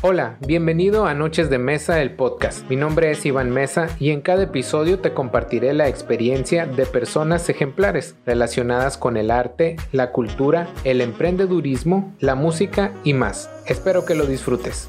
[0.00, 2.70] Hola, bienvenido a Noches de Mesa, el podcast.
[2.70, 7.48] Mi nombre es Iván Mesa y en cada episodio te compartiré la experiencia de personas
[7.48, 13.50] ejemplares relacionadas con el arte, la cultura, el emprendedurismo, la música y más.
[13.66, 14.88] Espero que lo disfrutes.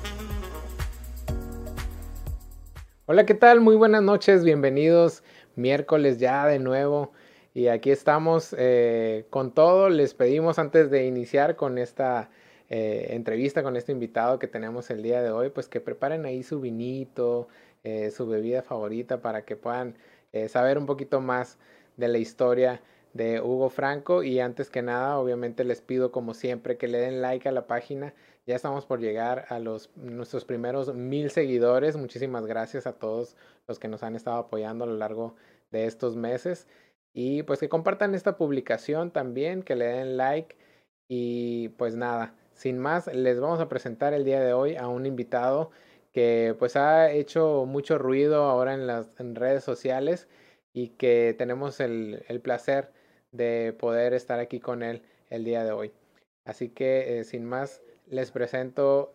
[3.07, 3.61] Hola, ¿qué tal?
[3.61, 5.23] Muy buenas noches, bienvenidos.
[5.55, 7.13] Miércoles ya de nuevo.
[7.55, 9.89] Y aquí estamos eh, con todo.
[9.89, 12.29] Les pedimos antes de iniciar con esta
[12.69, 16.43] eh, entrevista con este invitado que tenemos el día de hoy, pues que preparen ahí
[16.43, 17.47] su vinito,
[17.83, 19.95] eh, su bebida favorita para que puedan
[20.33, 21.57] eh, saber un poquito más
[21.97, 22.81] de la historia
[23.13, 24.23] de Hugo Franco.
[24.23, 27.65] Y antes que nada obviamente les pido como siempre que le den like a la
[27.67, 28.13] página.
[28.45, 31.97] Ya estamos por llegar a los nuestros primeros mil seguidores.
[31.97, 33.35] Muchísimas gracias a todos
[33.67, 35.35] los que nos han estado apoyando a lo largo
[35.71, 36.67] de estos meses.
[37.13, 40.55] Y pues que compartan esta publicación también que le den like.
[41.07, 45.05] Y pues nada sin más, les vamos a presentar el día de hoy a un
[45.05, 45.71] invitado
[46.11, 50.27] que pues ha hecho mucho ruido ahora en las redes sociales
[50.73, 52.91] y que tenemos el, placer
[53.31, 55.93] de poder estar aquí con él el día de hoy.
[56.43, 59.13] Así que eh, sin más, les presento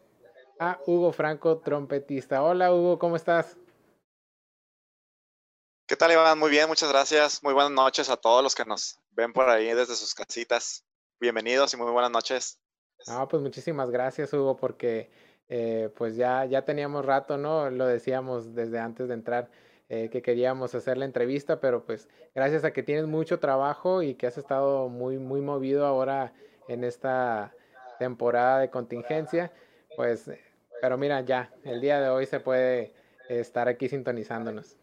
[0.59, 2.43] a Hugo Franco, trompetista.
[2.43, 3.59] Hola Hugo, ¿cómo estás?
[5.87, 6.39] ¿Qué tal Iván?
[6.39, 7.43] Muy bien, muchas gracias.
[7.43, 10.83] Muy buenas noches a todos los que nos ven por ahí desde sus casitas.
[11.21, 12.64] Bienvenidos y muy buenas noches.
[13.07, 15.11] No, pues muchísimas gracias, Hugo, porque
[15.49, 17.71] eh, pues ya, ya teníamos rato, ¿no?
[17.71, 19.51] Lo decíamos desde antes de entrar
[19.89, 24.15] eh, que queríamos hacer la entrevista, pero pues gracias a que tienes mucho trabajo y
[24.15, 26.33] que has estado muy, muy movido ahora
[26.69, 27.55] en esta
[27.99, 29.53] temporada de contingencia,
[29.97, 30.31] pues,
[30.81, 32.95] pero mira, ya, el día de hoy se puede
[33.29, 34.77] estar aquí sintonizándonos.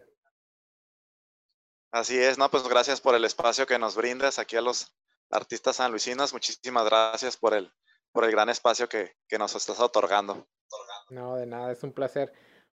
[1.91, 4.95] Así es, no, pues gracias por el espacio que nos brindas aquí a los
[5.30, 6.31] artistas sanluisinos.
[6.31, 7.73] Muchísimas gracias por el,
[8.12, 10.48] por el gran espacio que, nos estás otorgando.
[11.09, 12.31] No, de nada, es un placer.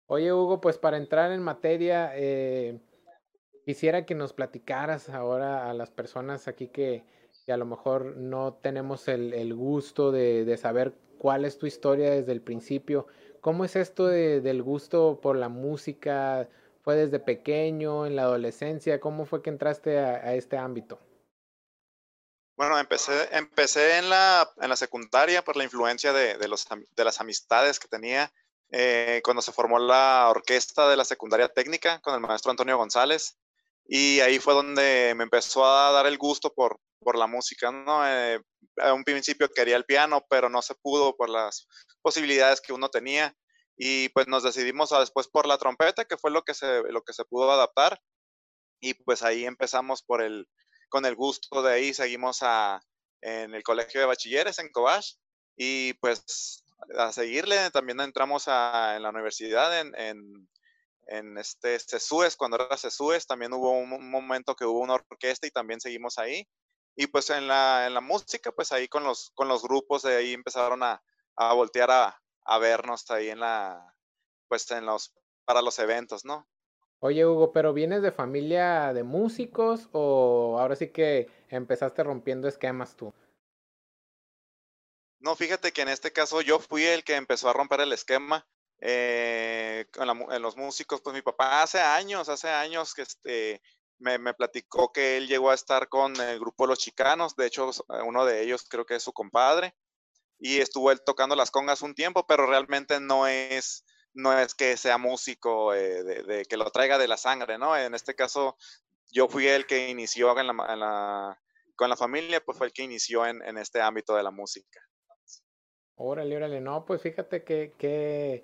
[0.07, 2.79] Oye, Hugo, pues para entrar en materia, eh,
[3.65, 7.03] quisiera que nos platicaras ahora a las personas aquí que,
[7.47, 12.41] a lo mejor no tenemos el, gusto de, saber cuál es tu historia desde el
[12.41, 13.07] principio.
[13.41, 16.49] ¿Cómo es esto del gusto por la música?
[16.81, 18.99] ¿Fue desde pequeño, en la adolescencia?
[18.99, 20.99] ¿Cómo fue que entraste a este ámbito?
[22.57, 27.03] Bueno, empecé, empecé en, la, en la secundaria por la influencia de, de, los, de
[27.03, 28.31] las amistades que tenía
[28.71, 33.37] eh, cuando se formó la orquesta de la secundaria técnica con el maestro Antonio González.
[33.87, 37.71] Y ahí fue donde me empezó a dar el gusto por, por la música.
[37.71, 38.07] ¿no?
[38.07, 38.41] Eh,
[38.77, 41.67] a un principio quería el piano, pero no se pudo por las
[42.01, 43.35] posibilidades que uno tenía.
[43.77, 47.01] Y pues nos decidimos a después por la trompeta, que fue lo que se, lo
[47.01, 47.99] que se pudo adaptar.
[48.79, 50.47] Y pues ahí empezamos por el,
[50.89, 52.81] con el gusto de ahí seguimos a,
[53.21, 55.05] en el colegio de bachilleres en Cobach
[55.55, 56.63] y pues
[56.97, 59.93] a seguirle también entramos a, en la universidad en,
[61.07, 65.51] en, este CESUES, cuando era CESUES también hubo un, momento que hubo una orquesta y
[65.51, 66.47] también seguimos ahí.
[66.97, 70.15] Y pues en la, en la música, pues ahí con los, con los grupos de
[70.15, 71.03] ahí empezaron a,
[71.35, 73.93] a voltear a, a vernos ahí en la,
[74.47, 75.13] pues en los,
[75.45, 76.47] para los eventos, ¿no?
[77.05, 82.95] Oye, Hugo, pero ¿vienes de familia de músicos o ahora sí que empezaste rompiendo esquemas
[82.95, 83.13] tú?
[85.19, 88.47] No, fíjate que en este caso yo fui el que empezó a romper el esquema
[88.79, 90.99] eh, en, los músicos.
[91.01, 93.61] Pues mi papá hace años, hace años que este,
[93.99, 97.35] me, me, platicó que él llegó a estar con el grupo Los Chicanos.
[97.35, 97.69] De hecho,
[98.03, 99.75] uno de ellos creo que es su compadre.
[100.39, 104.77] Y estuvo él tocando las congas un tiempo, pero realmente no es no es que
[104.77, 107.77] sea músico, eh, de, que lo traiga de la sangre, ¿no?
[107.77, 108.57] En este caso,
[109.11, 113.81] yo fui el que inició con la familia, pues fue el que inició en, este
[113.81, 114.79] ámbito de la música.
[115.95, 118.43] Órale, órale, no, pues fíjate que, que,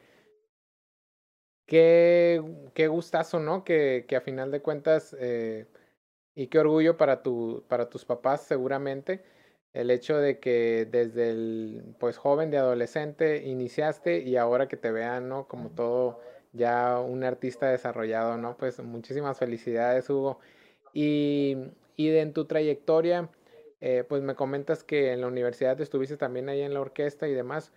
[1.65, 2.41] qué,
[2.73, 3.63] qué gustazo, ¿no?
[3.63, 5.67] Que, que a final de cuentas, eh,
[6.35, 9.23] y qué orgullo para, tu, para tus papás seguramente
[9.73, 14.91] el hecho de que desde el pues joven de adolescente iniciaste y ahora que te
[14.91, 15.47] vean, ¿no?
[15.47, 16.19] Como todo
[16.53, 18.57] ya un artista desarrollado, ¿no?
[18.57, 20.39] Pues muchísimas felicidades, Hugo.
[20.93, 21.57] Y,
[21.95, 23.29] y de, en tu trayectoria,
[23.79, 27.33] eh, pues me comentas que en la universidad estuviste también ahí en la orquesta y
[27.33, 27.71] demás.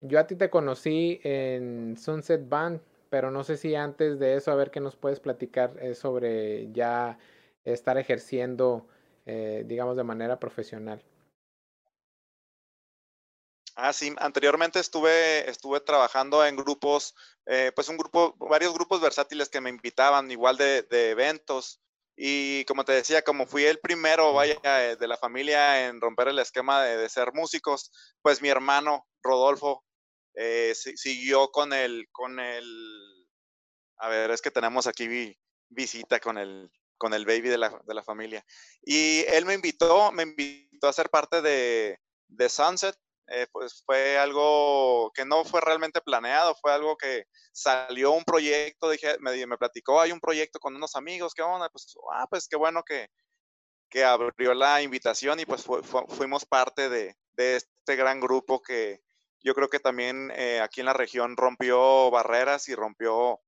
[0.00, 2.80] Yo a ti te conocí en Sunset Band,
[3.10, 6.70] pero no sé si antes de eso, a ver qué nos puedes platicar eh, sobre
[6.72, 7.18] ya
[7.64, 8.86] estar ejerciendo,
[9.26, 11.02] eh, digamos, de manera profesional.
[13.74, 17.14] Ah, sí, anteriormente estuve, estuve trabajando en grupos,
[17.46, 21.80] eh, pues un grupo, varios grupos versátiles que me invitaban, igual de, eventos.
[22.14, 26.28] Y como te decía, como fui el primero, vaya, eh, de la familia en romper
[26.28, 27.90] el esquema de, ser músicos,
[28.20, 29.84] pues mi hermano Rodolfo
[30.34, 33.26] eh, siguió con el, con el,
[33.98, 35.34] a ver, es que tenemos aquí
[35.70, 38.44] visita con el, con el baby de la, de la familia.
[38.82, 41.98] Y él me invitó, me invitó a ser parte de,
[42.28, 42.96] de Sunset.
[43.28, 48.90] Eh, pues fue algo que no fue realmente planeado, fue algo que salió un proyecto,
[48.90, 51.68] dije, me, me platicó, hay un proyecto con unos amigos, ¿qué onda?
[51.70, 53.08] Pues, ah, pues qué bueno que,
[53.88, 55.64] que abrió la invitación y pues
[56.08, 59.02] fuimos parte de, de, este gran grupo que,
[59.42, 63.40] yo creo que también eh, aquí en la región rompió barreras y rompió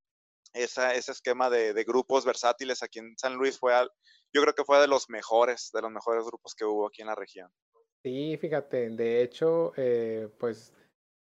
[0.52, 3.58] ese esquema de, de, grupos versátiles aquí en San Luis.
[3.58, 3.74] Fue
[4.32, 7.08] yo creo que fue de los mejores, de los mejores grupos que hubo aquí en
[7.08, 7.50] la región.
[8.04, 10.74] Sí, fíjate, de hecho, eh, pues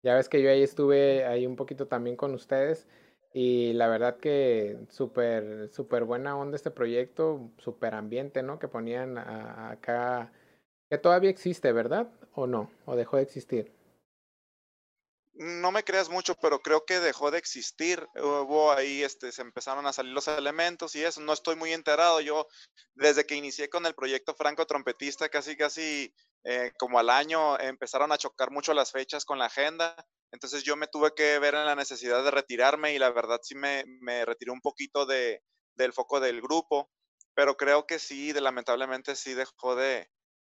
[0.03, 2.87] ya ves que yo ahí estuve ahí un poquito también con ustedes
[3.33, 8.59] y la verdad que súper, súper buena onda este proyecto, súper ambiente, ¿no?
[8.59, 10.33] Que ponían acá,
[10.89, 12.09] que todavía existe, ¿verdad?
[12.33, 12.69] ¿O no?
[12.85, 13.71] ¿O dejó de existir?
[15.33, 18.07] No me creas mucho, pero creo que dejó de existir.
[18.15, 21.21] Hubo ahí, este, se empezaron a salir los elementos y eso.
[21.21, 22.21] No estoy muy enterado.
[22.21, 22.47] Yo,
[22.93, 26.13] desde que inicié con el proyecto Franco Trompetista, casi, casi
[26.43, 29.95] eh, como al año, empezaron a chocar mucho las fechas con la agenda.
[30.31, 33.55] Entonces yo me tuve que ver en la necesidad de retirarme y la verdad sí
[33.55, 35.43] me, me retiré un poquito de,
[35.75, 36.89] del foco del grupo,
[37.35, 40.09] pero creo que sí, de, lamentablemente sí dejó de,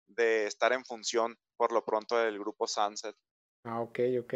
[0.07, 3.15] de estar en función por lo pronto del grupo Sunset.
[3.63, 4.33] Ah, ok, ok.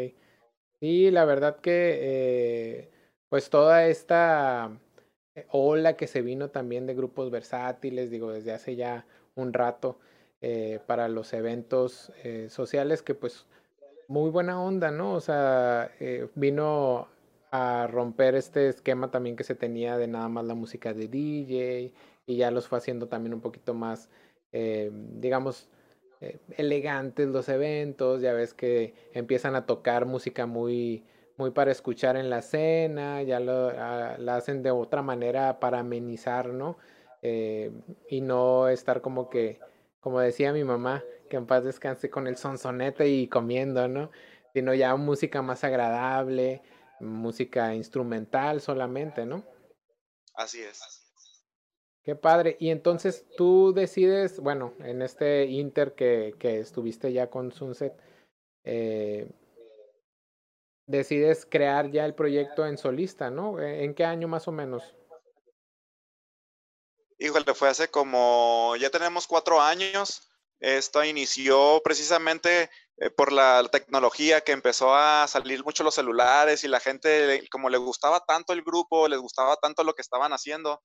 [0.84, 2.90] Sí, la verdad que eh,
[3.30, 4.70] pues toda esta
[5.34, 9.98] eh, ola que se vino también de grupos versátiles, digo, desde hace ya un rato
[10.42, 12.12] eh, para los eventos
[12.50, 13.46] sociales que pues
[14.08, 15.14] muy buena onda, ¿no?
[15.14, 15.90] O sea,
[16.34, 17.08] vino
[17.50, 21.94] a romper este esquema también que se tenía de nada más la música de DJ
[22.26, 24.10] y ya los fue haciendo también un poquito más,
[24.52, 25.66] digamos,
[26.24, 31.04] eh, elegantes los eventos, ya ves que empiezan a tocar música muy,
[31.36, 35.80] muy para escuchar en la cena, ya lo ah, la hacen de otra manera para
[35.80, 36.78] amenizar, ¿no?
[37.22, 37.72] Eh,
[38.08, 39.60] y no estar como que,
[40.00, 44.10] como decía mi mamá, que en paz descanse con el sonsonete y comiendo, ¿no?
[44.54, 46.62] Sino ya música más agradable,
[47.00, 49.44] música instrumental solamente, ¿no?
[50.34, 51.03] Así es.
[52.04, 52.56] Qué padre.
[52.60, 57.94] Y entonces tú decides, bueno, en este Inter que, que estuviste ya con Sunset,
[58.64, 59.26] eh,
[60.86, 63.58] decides crear ya el proyecto en solista, ¿no?
[63.58, 64.94] ¿En qué año más o menos?
[67.18, 70.28] Híjole, fue hace como, ya tenemos cuatro años.
[70.60, 76.68] Esto inició precisamente eh, por la tecnología que empezó a salir mucho los celulares y
[76.68, 80.82] la gente, como le gustaba tanto el grupo, les gustaba tanto lo que estaban haciendo,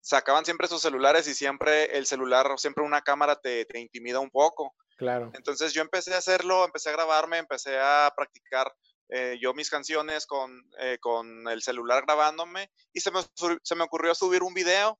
[0.00, 4.30] sacaban siempre sus celulares y siempre el celular, siempre una cámara te, te intimida un
[4.30, 4.74] poco.
[4.96, 5.30] Claro.
[5.34, 8.72] Entonces yo empecé a hacerlo, empecé a grabarme, empecé a practicar
[9.08, 13.20] eh, yo mis canciones con, eh, con el celular grabándome y se me,
[13.62, 14.98] se me ocurrió subir un video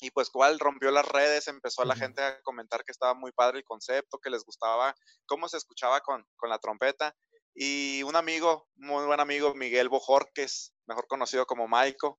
[0.00, 3.30] y pues cual rompió las redes, empezó a la gente a comentar que estaba muy
[3.30, 4.94] padre el concepto, que les gustaba
[5.26, 7.14] cómo se escuchaba con, con la trompeta.
[7.54, 12.18] Y un amigo, muy buen amigo, Miguel Bojorques, mejor conocido como Maiko,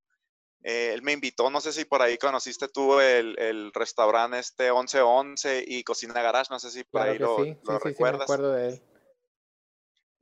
[0.63, 4.71] eh, él me invitó, no sé si por ahí conociste tú el, el restaurante este
[4.71, 7.57] 1111 y Cocina Garage, no sé si por ahí lo, sí.
[7.63, 8.13] lo recuerdas.
[8.13, 8.83] Sí, me acuerdo de él.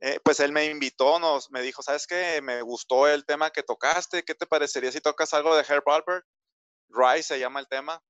[0.00, 2.40] Eh, pues él me invitó, nos, me dijo, ¿sabes qué?
[2.42, 6.26] Me gustó el tema que tocaste, ¿qué te parecería si tocas algo de Herb Albert?
[6.88, 8.02] Rise se llama el tema.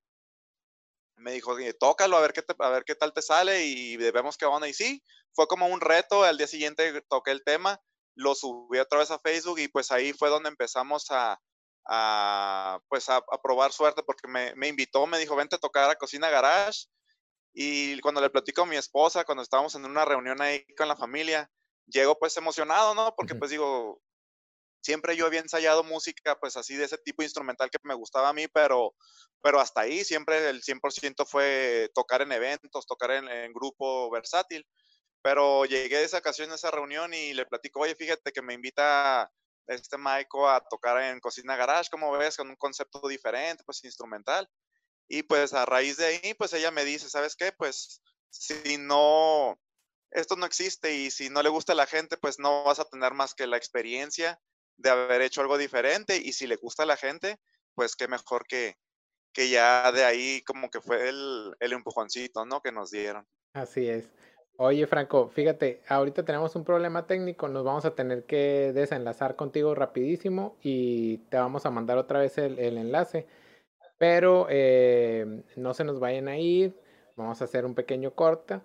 [1.16, 4.47] Me dijo, tócalo, a ver, qué a ver qué tal te sale y vemos qué
[4.47, 4.66] onda.
[4.66, 5.04] Y sí,
[5.35, 7.78] fue como un reto, al día siguiente toqué el tema,
[8.14, 11.38] lo subí otra vez a Facebook y pues ahí fue donde empezamos a,
[11.87, 15.97] a, pues a, probar suerte porque me, me, invitó, me dijo, vente a tocar a
[15.97, 16.87] Cocina Garage.
[17.55, 20.97] Y cuando le platico a mi esposa, cuando estábamos en una reunión ahí con la
[20.97, 21.51] familia,
[21.87, 23.15] llego pues emocionado, ¿no?
[23.15, 24.01] Porque pues digo,
[24.83, 28.33] siempre yo había ensayado música pues así de ese tipo instrumental que me gustaba a
[28.33, 28.95] mí, pero,
[29.43, 34.67] pero hasta ahí siempre el 100% fue tocar en eventos, tocar en, en, grupo versátil.
[35.23, 38.55] Pero llegué de esa ocasión, a esa reunión y le platico, oye, fíjate que me
[38.55, 39.31] invita
[39.66, 44.49] este Maiko a tocar en Cocina Garage, como ves, con un concepto diferente, pues instrumental.
[45.09, 47.52] Y pues a raíz de ahí, pues ella me dice, ¿sabes qué?
[47.52, 49.59] Pues si no,
[50.11, 52.85] esto no existe y si no le gusta a la gente, pues no vas a
[52.85, 54.40] tener más que la experiencia
[54.76, 57.38] de haber hecho algo diferente y si le gusta a la gente,
[57.75, 58.76] pues qué mejor que,
[59.33, 62.62] que ya de ahí como que fue el, el empujoncito, ¿no?
[62.62, 63.26] Que nos dieron.
[63.54, 64.07] Así es.
[64.64, 69.75] Oye, Franco, fíjate, ahorita tenemos un problema técnico, nos vamos a tener que desenlazar contigo
[69.75, 73.26] rapidísimo y te vamos a mandar otra vez el, enlace,
[73.99, 76.76] pero eh, no se nos vayan a ir,
[77.16, 78.61] vamos a hacer un pequeño corte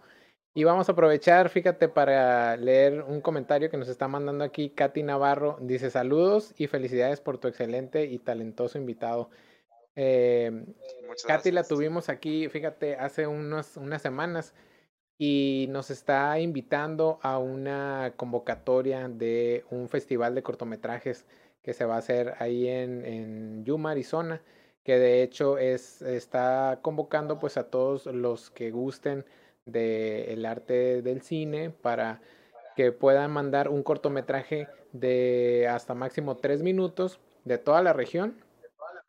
[0.53, 5.01] Y vamos a aprovechar, fíjate, para leer un comentario que nos está mandando aquí Katy
[5.01, 5.57] Navarro.
[5.61, 9.31] Dice saludos y felicidades por tu excelente y talentoso invitado.
[9.95, 10.63] Eh,
[11.25, 14.53] Katy la tuvimos aquí, fíjate, hace unas semanas
[15.17, 21.25] y nos está invitando a una convocatoria de un festival de cortometrajes
[21.63, 24.41] que se va a hacer ahí en, Yuma, Arizona,
[24.83, 29.25] que de hecho es, está convocando pues a todos los que gusten
[29.65, 32.21] del arte del cine para
[32.75, 38.37] que puedan mandar un cortometraje de hasta máximo tres minutos de toda la región,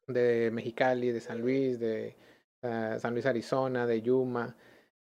[0.06, 2.16] de Mexicali, de San Luis, de
[2.62, 4.56] ah, San Luis, Arizona, de Yuma,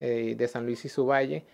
[0.06, 1.46] eh, de San Luis y su valle,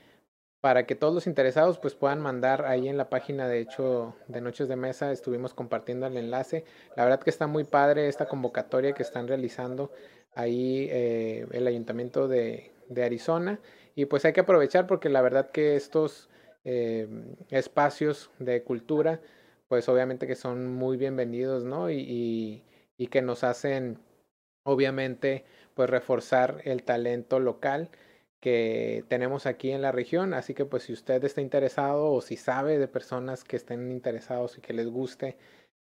[0.59, 4.41] para que todos los interesados pues puedan mandar ahí en la página de hecho de
[4.41, 6.65] Noches de Mesa estuvimos compartiendo el enlace.
[6.97, 9.91] La verdad que está muy padre esta convocatoria que están realizando
[10.33, 13.59] ahí eh, el ayuntamiento de, de, Arizona
[13.93, 16.27] y pues hay que aprovechar porque la verdad que estos
[16.63, 17.07] eh,
[17.51, 19.21] espacios de cultura
[19.67, 21.91] pues obviamente que son muy bienvenidos, ¿no?
[21.91, 22.63] y,
[22.97, 23.99] y que nos hacen
[24.63, 27.91] obviamente pues reforzar el talento local
[28.39, 30.34] que tenemos aquí en la región.
[30.34, 34.58] Así que pues si usted está interesado o si sabe de personas que estén interesados
[34.58, 35.38] y que les guste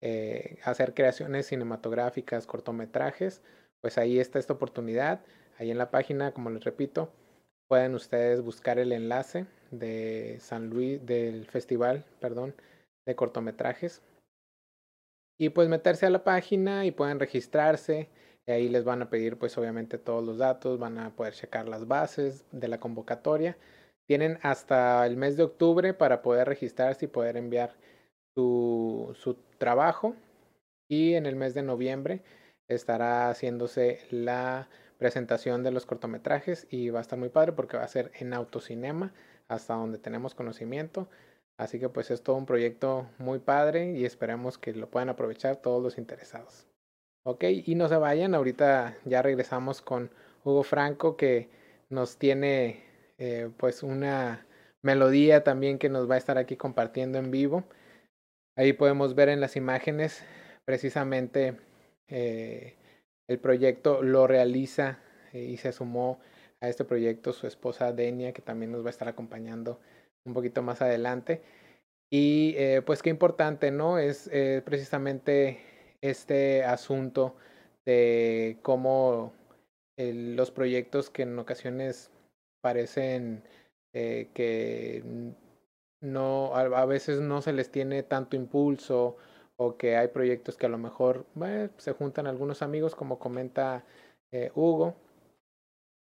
[0.01, 3.43] eh, hacer creaciones cinematográficas, cortometrajes,
[3.81, 5.21] pues ahí está esta oportunidad.
[5.59, 7.11] Ahí en la página, como les repito,
[7.69, 12.55] pueden ustedes buscar el enlace de San Luis, del festival, perdón,
[13.07, 14.03] de cortometrajes.
[15.39, 18.09] Y pues meterse a la página y pueden registrarse
[18.53, 21.87] ahí les van a pedir pues obviamente todos los datos, van a poder checar las
[21.89, 23.57] bases de la convocatoria.
[24.07, 27.75] Tienen hasta el mes de octubre para poder registrarse y poder enviar
[28.35, 30.15] su, su trabajo.
[30.89, 32.23] Y en el mes de noviembre
[32.69, 37.85] estará haciéndose la presentación de los cortometrajes y va a estar muy padre porque va
[37.85, 39.13] a ser en autocinema
[39.49, 41.09] hasta donde tenemos conocimiento.
[41.59, 45.57] Así que pues es todo un proyecto muy padre y esperemos que lo puedan aprovechar
[45.57, 46.67] todos los interesados.
[47.29, 50.13] Ok, y no se vayan, ahorita ya regresamos con
[50.45, 51.49] Hugo Franco que
[51.91, 52.85] nos tiene
[53.19, 54.47] eh, pues una
[54.81, 57.65] melodía también que nos va a estar aquí compartiendo en vivo.
[58.57, 60.25] Ahí podemos ver en las imágenes
[60.65, 61.57] precisamente
[62.07, 62.77] eh,
[63.29, 65.01] el proyecto lo realiza
[65.33, 66.21] eh, y se sumó
[66.61, 69.81] a este proyecto su esposa Denia que también nos va a estar acompañando
[70.25, 71.43] un poquito más adelante.
[72.09, 73.99] Y pues qué importante, ¿no?
[73.99, 74.31] Es
[74.65, 75.76] precisamente
[76.11, 77.37] este asunto
[77.85, 79.33] de cómo
[79.97, 82.11] los proyectos que en ocasiones
[82.61, 83.43] parecen
[83.95, 85.03] eh, que
[86.01, 89.17] no a, veces no se les tiene tanto impulso
[89.57, 91.25] o que hay proyectos que a lo mejor
[91.79, 93.85] se juntan algunos amigos como comenta
[94.33, 94.95] eh, Hugo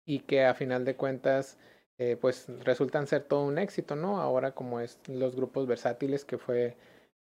[0.06, 1.58] y que a final de cuentas
[1.98, 6.38] eh, pues resultan ser todo un éxito no ahora como es los grupos versátiles que
[6.38, 6.76] fue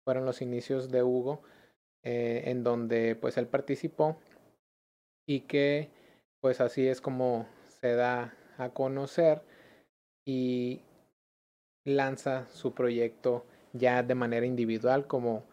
[0.05, 1.43] fueron los inicios de Hugo
[2.05, 4.17] eh, en donde pues él participó
[5.27, 5.91] y que
[6.41, 7.47] pues así es como
[7.81, 9.43] se da a conocer
[10.27, 10.81] y
[11.85, 15.45] lanza su proyecto ya de manera individual como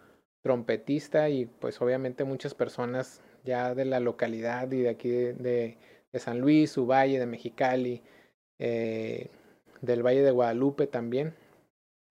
[0.43, 5.77] trompetista y pues obviamente muchas personas ya de la localidad y de aquí de,
[6.13, 8.01] San Luis, su valle, de Mexicali,
[8.59, 9.29] eh,
[9.81, 11.35] del Valle de Guadalupe también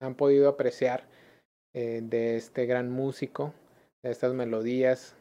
[0.00, 1.08] han podido apreciar
[1.74, 3.52] eh, de este gran músico
[4.02, 5.14] estas melodías.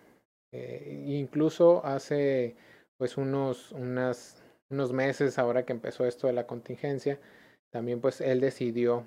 [0.53, 2.55] Eh, incluso hace
[2.97, 7.19] pues unos, unas, unos meses, ahora que empezó esto de la contingencia,
[7.71, 9.05] también pues él decidió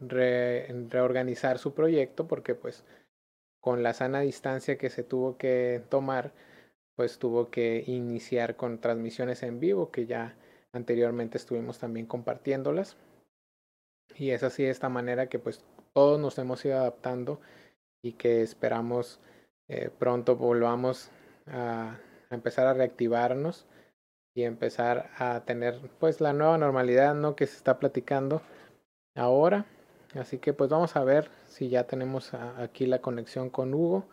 [0.00, 2.84] reorganizar su proyecto porque pues
[3.60, 6.32] con la sana distancia que se tuvo que tomar,
[6.96, 10.36] pues tuvo que iniciar con transmisiones en vivo que ya
[10.72, 12.96] anteriormente estuvimos también compartiéndolas.
[14.16, 17.40] Y es así de esta manera que pues todos nos hemos ido adaptando
[18.02, 19.20] y que esperamos
[19.68, 21.10] eh, pronto volvamos
[21.46, 21.98] a,
[22.30, 23.66] empezar a reactivarnos
[24.34, 28.42] y empezar a tener pues la nueva normalidad no que se está platicando
[29.14, 29.66] ahora.
[30.14, 34.06] Así que pues vamos a ver si ya tenemos aquí la conexión con Hugo.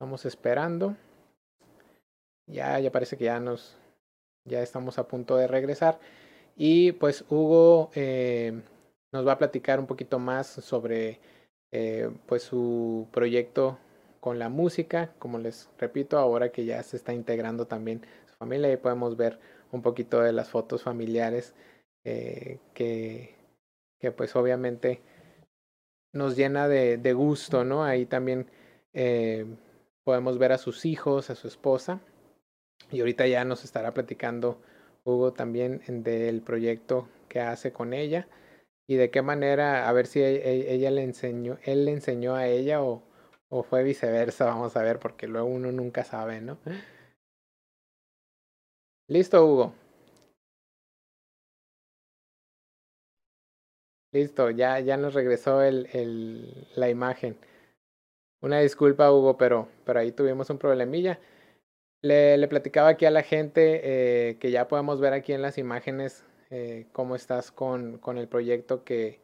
[0.00, 0.96] Vamos esperando.
[2.46, 3.76] Ya ya parece que ya nos
[4.44, 5.98] ya estamos a punto de regresar.
[6.56, 8.60] Y pues Hugo eh,
[9.12, 11.20] nos va a platicar un poquito más sobre
[11.72, 13.78] eh, pues su proyecto
[14.20, 18.72] con la música, como les repito, ahora que ya se está integrando también su familia,
[18.72, 19.38] y podemos ver
[19.72, 21.54] un poquito de las fotos familiares
[22.04, 23.34] eh, que,
[24.00, 25.00] que pues obviamente
[26.12, 27.84] nos llena de, de gusto, ¿no?
[27.84, 28.50] Ahí también
[28.94, 29.46] eh,
[30.04, 32.00] podemos ver a sus hijos, a su esposa,
[32.90, 34.60] y ahorita ya nos estará platicando
[35.04, 38.26] Hugo también del proyecto que que hace con ella
[38.88, 42.34] y de qué manera, a ver si e, e, ella le enseñó, él le enseñó
[42.34, 43.04] a ella o,
[43.50, 46.58] o fue viceversa, vamos a ver, porque luego uno nunca sabe, ¿no?
[49.08, 49.74] Listo, Hugo.
[54.12, 57.38] Listo, ya, ya nos regresó el, el, la imagen.
[58.40, 61.20] Una disculpa, Hugo, pero, pero ahí tuvimos un problemilla.
[62.02, 63.82] Le, le platicaba aquí a la gente
[64.30, 68.28] eh, que ya podemos ver aquí en las imágenes eh, cómo estás con, con el
[68.28, 69.20] proyecto que,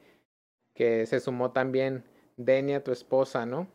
[0.75, 2.04] que se sumó también
[2.37, 3.69] Denia, tu esposa, ¿no?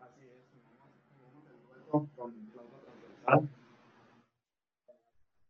[0.00, 2.08] Así es, con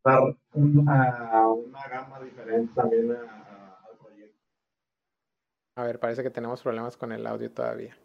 [0.05, 3.45] dar una, una gama diferente también a
[5.77, 7.97] a ver, parece que tenemos problemas con el audio todavía.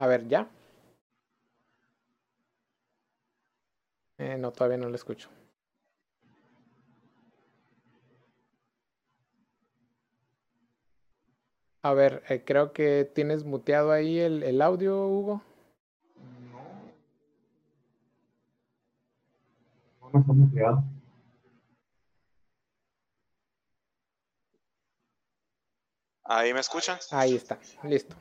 [0.00, 0.48] A ver, ¿ya?
[4.20, 5.30] Eh, no, todavía no lo escucho.
[11.82, 15.42] A ver, eh, creo que tienes muteado ahí el, el audio, Hugo.
[26.24, 26.98] Ahí me escuchan.
[27.10, 28.14] Ahí está, listo.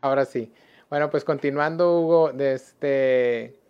[0.00, 0.52] Ahora sí.
[0.90, 3.60] Bueno, pues continuando, Hugo, este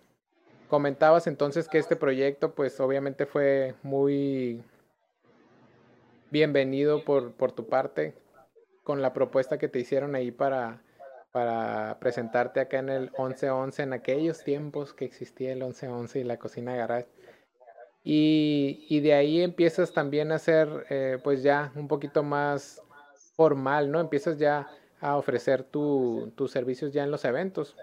[0.69, 4.63] comentabas entonces que este proyecto, pues obviamente fue muy
[6.31, 8.15] bienvenido por, por tu parte
[8.85, 10.81] con la propuesta que te hicieron ahí para
[11.33, 16.39] para presentarte acá en el 1111 en aquellos tiempos que existía el 1111 y la
[16.39, 17.09] cocina garage.
[18.05, 22.81] Y, y de ahí empiezas también a ser eh, pues ya un poquito más
[23.35, 24.01] formal, ¿no?
[24.01, 24.69] Empiezas ya
[25.01, 27.77] a ofrecer tu, tus servicios ya en los eventos.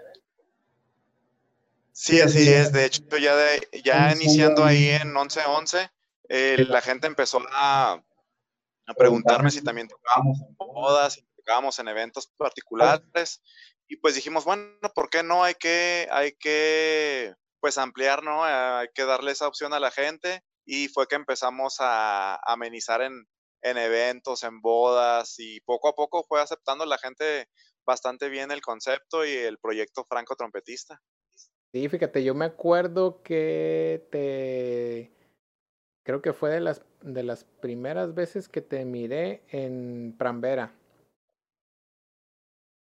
[1.92, 2.72] Sí, así es.
[2.72, 5.90] De hecho, ya, de, ya iniciando ahí en 1111,
[6.28, 8.02] eh, la gente empezó a,
[8.86, 13.40] a preguntarme si también tocábamos en bodas, tocábamos en eventos particulares
[13.88, 15.44] y pues dijimos, bueno, ¿por qué no?
[15.44, 18.44] Hay que, hay que pues ampliar, ¿no?
[18.44, 23.26] Hay que darle esa opción a la gente y fue que empezamos a, amenizar en,
[23.70, 27.48] en eventos, en bodas y poco a poco fue aceptando la gente
[27.84, 31.00] bastante bien el concepto y el proyecto Franco Trompetista.
[31.72, 35.12] Sí, fíjate, yo me acuerdo que te
[36.04, 40.72] creo que fue de las de las primeras veces que te miré en Prambera.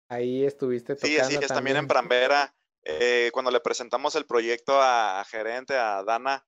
[0.09, 1.15] Ahí estuviste tocando.
[1.15, 6.03] Sí, así es, también, en Prambera, eh, cuando le presentamos el proyecto a, gerente, a
[6.03, 6.45] Dana,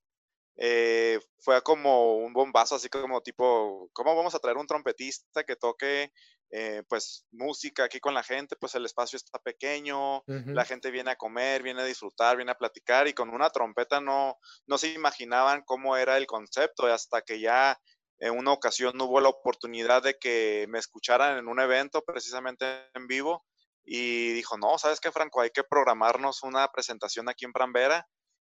[0.58, 5.56] eh, fue como un bombazo, así como tipo, ¿cómo vamos a traer un trompetista que
[5.56, 6.12] toque
[6.50, 8.56] eh, pues música aquí con la gente?
[8.56, 12.58] Pues el espacio está pequeño, la gente viene a comer, viene a disfrutar, viene a
[12.58, 17.40] platicar y con una trompeta no, no se imaginaban cómo era el concepto hasta que
[17.40, 17.80] ya
[18.20, 22.66] en una ocasión hubo la oportunidad de que me escucharan en un evento precisamente
[22.96, 23.46] en vivo
[23.84, 25.40] y dijo, no, ¿sabes qué, Franco?
[25.40, 28.06] Hay que programarnos una presentación aquí en Prambera.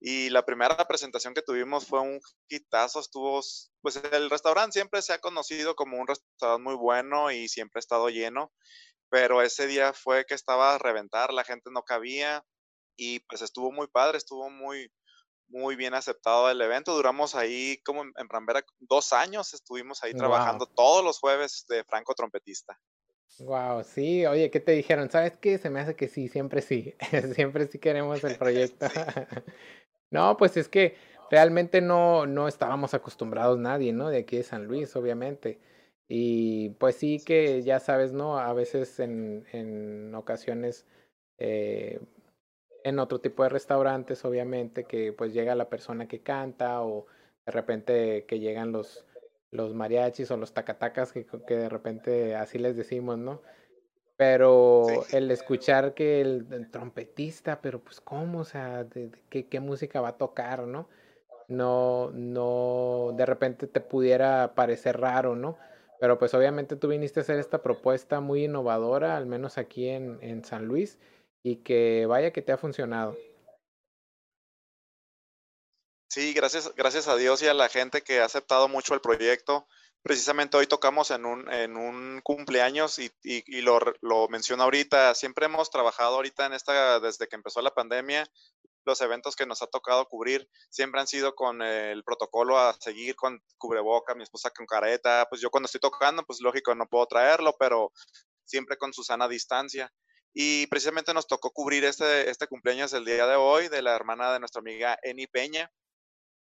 [0.06, 3.40] Y la primera presentación que tuvimos fue un hitazo, estuvo,
[3.82, 7.80] pues el restaurante siempre se ha conocido como un restaurante muy bueno y siempre ha
[7.80, 8.52] estado lleno,
[9.10, 12.44] pero ese día fue que estaba a reventar, la gente no cabía
[12.98, 14.92] y pues estuvo muy padre, estuvo muy,
[15.48, 16.94] muy bien aceptado el evento.
[16.94, 22.14] Duramos ahí como en Prambera dos años, estuvimos ahí trabajando todos los jueves de Franco
[22.14, 22.78] Trompetista.
[23.40, 25.10] Wow, sí, oye, ¿qué te dijeron?
[25.10, 25.58] ¿Sabes qué?
[25.58, 26.94] Se me hace que sí, siempre sí,
[27.36, 28.86] siempre sí queremos el proyecto.
[30.14, 30.96] No, pues es que
[31.32, 34.10] realmente no, no estábamos acostumbrados nadie, ¿no?
[34.10, 35.60] De aquí de San Luis, obviamente.
[36.08, 38.38] Y pues sí que ya sabes, ¿no?
[38.40, 40.86] A veces en, en ocasiones
[41.40, 42.00] eh,
[42.84, 47.08] en otro tipo de restaurantes, obviamente, que pues llega la persona que canta o
[47.46, 49.06] de repente que llegan los,
[49.52, 53.42] los mariachis o los tacatacas que, que de repente así les decimos, ¿no?
[54.16, 60.02] Pero el escuchar que el, trompetista, pero pues cómo, o sea, de, qué, qué música
[60.02, 60.88] va a tocar, ¿no?
[61.48, 65.58] No, no, de repente te pudiera parecer raro, ¿no?
[66.00, 70.20] Pero pues obviamente tú viniste a hacer esta propuesta muy innovadora, al menos aquí en,
[70.22, 71.00] en San Luis,
[71.44, 73.18] y que vaya que te ha funcionado.
[76.14, 79.66] Sí, gracias, gracias a Dios y a la gente que ha aceptado mucho el proyecto.
[80.04, 85.16] Precisamente hoy tocamos en un, en un cumpleaños y, y, lo, lo menciono ahorita.
[85.16, 88.28] Siempre hemos trabajado ahorita en esta, desde que empezó la pandemia,
[88.86, 93.16] los eventos que nos ha tocado cubrir siempre han sido con el protocolo a seguir
[93.16, 97.06] con cubreboca, mi esposa con careta, pues yo cuando estoy tocando, pues lógico no puedo
[97.06, 97.94] traerlo, pero
[98.44, 99.92] siempre con su sana distancia.
[100.36, 104.34] y precisamente nos tocó cubrir este, este cumpleaños el día de hoy de la hermana
[104.34, 105.72] de nuestra amiga Eni Peña.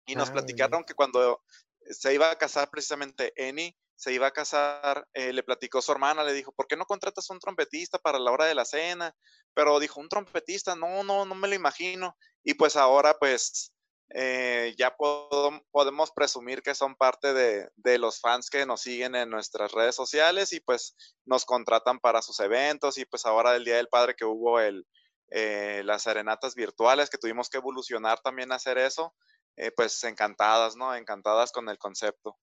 [0.05, 1.41] Y nos ah, platicaron que cuando
[1.89, 6.23] se iba a casar precisamente Eni, se iba a casar, eh, le platicó su hermana,
[6.23, 9.15] le dijo, ¿por qué no contratas un trompetista para la hora de la cena?
[9.53, 12.15] Pero dijo, un trompetista, no, no, no me lo imagino.
[12.43, 13.73] Y pues ahora pues
[14.13, 19.29] eh, ya podemos presumir que son parte de, de, los fans que nos siguen en
[19.29, 20.95] nuestras redes sociales y pues
[21.25, 24.85] nos contratan para sus eventos y pues ahora el Día del Padre que hubo el,
[25.29, 29.13] eh, las serenatas virtuales que tuvimos que evolucionar también a hacer eso,
[29.57, 30.95] eh, pues encantadas, ¿no?
[30.95, 32.37] Encantadas con el concepto.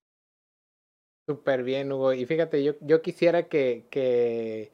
[1.27, 2.13] Súper bien, Hugo.
[2.13, 4.73] Y fíjate, yo, yo quisiera que, que,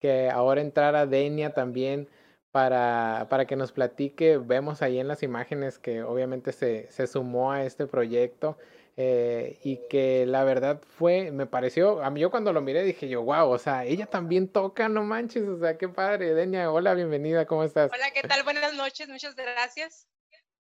[0.00, 2.10] que ahora entrara Denia también
[2.52, 4.36] para, para que nos platique.
[4.36, 8.58] Vemos ahí en las imágenes que obviamente se, se sumó a este proyecto.
[8.98, 13.10] Eh, y que la verdad fue, me pareció, a mí yo cuando lo miré dije
[13.10, 16.32] yo, wow, o sea, ella también toca, no manches, o sea, qué padre.
[16.32, 17.92] Denia, hola, bienvenida, ¿cómo estás?
[17.92, 18.42] Hola, ¿qué tal?
[18.42, 20.08] Buenas noches, muchas gracias.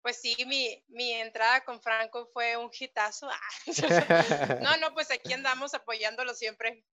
[0.05, 3.27] Pues sí, mi, mi entrada con Franco fue un hitazo.
[4.61, 6.85] no, no, pues aquí andamos apoyándolo siempre.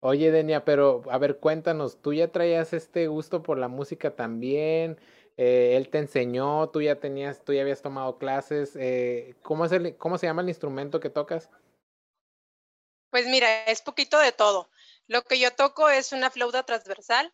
[0.00, 4.98] Oye, Denia, pero a ver, cuéntanos, ¿tú ya traías este gusto por la música también?
[5.36, 8.74] Eh, él te enseñó, tú ya tenías, tú ya habías tomado clases.
[8.74, 11.50] Eh, ¿cómo, es el, ¿Cómo se llama el instrumento que tocas?
[13.10, 14.68] Pues mira, es poquito de todo.
[15.06, 17.32] Lo que yo toco es una flauta transversal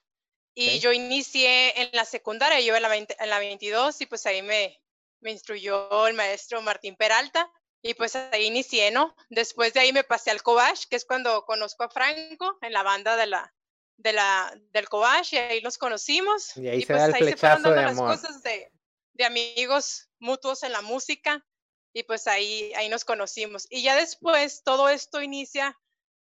[0.55, 4.43] y yo inicié en la secundaria, yo en la, en la 22 y pues ahí
[4.43, 4.79] me,
[5.21, 7.51] me instruyó el maestro Martín Peralta
[7.83, 9.15] y pues ahí inicié, ¿no?
[9.29, 12.83] Después de ahí me pasé al Cobach, que es cuando conozco a Franco en la
[12.83, 13.55] banda de la,
[13.97, 16.57] de la, del Cobach, y ahí nos conocimos.
[16.57, 18.73] Y ahí se pues ahí se fueron dando las cosas de,
[19.13, 21.47] de, amigos mutuos en la música,
[21.93, 23.67] y pues ahí, ahí nos conocimos.
[23.71, 25.79] Y ya después todo esto inicia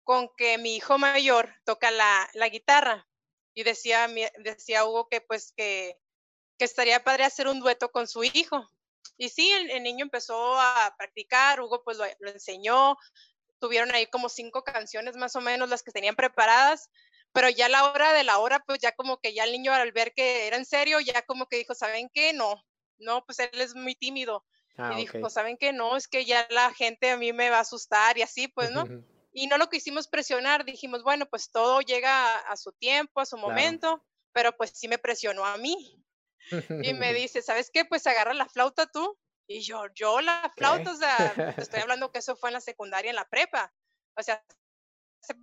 [0.05, 3.09] con que mi hijo mayor toca la, la guitarra,
[3.55, 5.99] y decía, decía Hugo que pues que,
[6.61, 8.69] que estaría padre hacer un dueto con su hijo.
[9.17, 12.99] Y sí, el, niño empezó a practicar, Hugo pues lo, enseñó,
[13.59, 16.91] tuvieron ahí como cinco canciones más o menos las que tenían preparadas,
[17.33, 19.73] pero ya a la hora de la hora, pues ya como que ya el niño
[19.73, 22.35] al ver que era en serio, ya como que dijo, ¿saben qué?
[22.35, 22.63] No,
[22.99, 24.45] no, pues él es muy tímido.
[24.77, 25.73] Ah, y dijo, ¿saben qué?
[25.73, 28.71] No, es que ya la gente a mí me va a asustar y así, pues,
[28.71, 28.85] ¿no?
[29.33, 33.39] y no lo quisimos presionar, dijimos, bueno, pues todo llega a, su tiempo, a su
[33.39, 36.05] momento, pero pues sí me presionó a mí
[36.51, 37.85] y me dice, ¿sabes qué?
[37.85, 39.19] Pues agarra la flauta tú.
[39.47, 41.17] Y yo, yo la flauta, o sea,
[41.59, 43.73] estoy hablando que eso fue en la secundaria, en la prepa.
[44.17, 44.45] O sea,
[45.23, 45.35] hace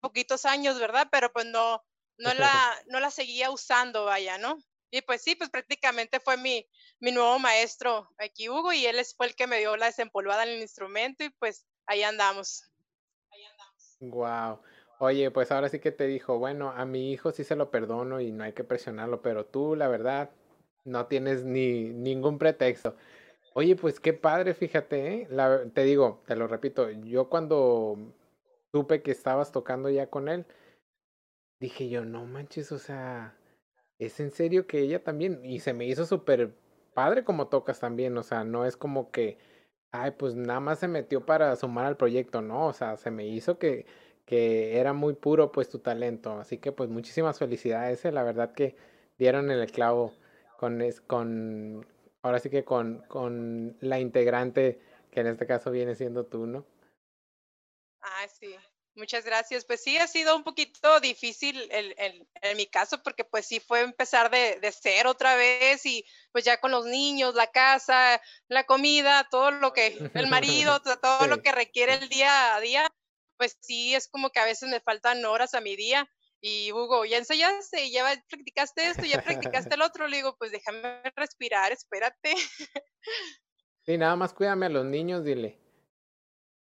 [0.00, 1.08] poquitos años, ¿verdad?
[1.10, 1.82] Pero pues no,
[2.18, 2.50] no la,
[2.88, 4.58] no la seguía usando, vaya, ¿no?
[4.90, 6.66] Y pues sí, pues prácticamente fue mi,
[7.00, 10.50] mi nuevo maestro aquí, Hugo, y él fue el que me dio la desempolvada en
[10.50, 12.70] el instrumento y pues ahí andamos.
[13.30, 13.96] Ahí andamos.
[14.00, 14.62] Wow.
[14.98, 18.20] Oye, pues ahora sí que te dijo, bueno, a mi hijo sí se lo perdono
[18.20, 20.30] y no hay que presionarlo, pero tú, la verdad,
[20.84, 22.96] no tienes ni ningún pretexto.
[23.54, 25.28] Oye, pues qué padre, fíjate, ¿eh?
[25.74, 27.96] te digo, te lo repito, yo cuando
[28.72, 30.46] supe que estabas tocando ya con él,
[31.60, 33.36] dije yo, no manches, o sea,
[33.98, 36.54] es en serio que ella también, y se me hizo súper
[36.94, 39.38] padre como tocas también, o sea, no es como que,
[39.90, 43.26] ay, pues nada más se metió para sumar al proyecto, no, o sea, se me
[43.26, 43.86] hizo que
[44.26, 46.38] que era muy puro pues tu talento.
[46.38, 48.76] Así que pues muchísimas felicidades, eh, la verdad que
[49.16, 50.12] dieron el clavo
[50.58, 51.86] con, con
[52.22, 56.66] ahora sí que con, con la integrante que en este caso viene siendo tú, ¿no?
[58.02, 58.54] Ah, sí.
[58.96, 59.66] Muchas gracias.
[59.66, 63.60] Pues sí, ha sido un poquito difícil el, el, en mi caso porque pues sí
[63.60, 68.20] fue empezar de, de cero otra vez y pues ya con los niños, la casa,
[68.48, 72.90] la comida, todo lo que, el marido, todo lo que requiere el día a día
[73.36, 76.08] pues sí, es como que a veces me faltan horas a mi día.
[76.40, 80.06] Y Hugo, ya ensayaste, ya practicaste esto, ya practicaste el otro.
[80.06, 82.34] Le digo, pues déjame respirar, espérate.
[83.86, 85.60] Sí, nada más cuídame a los niños, dile.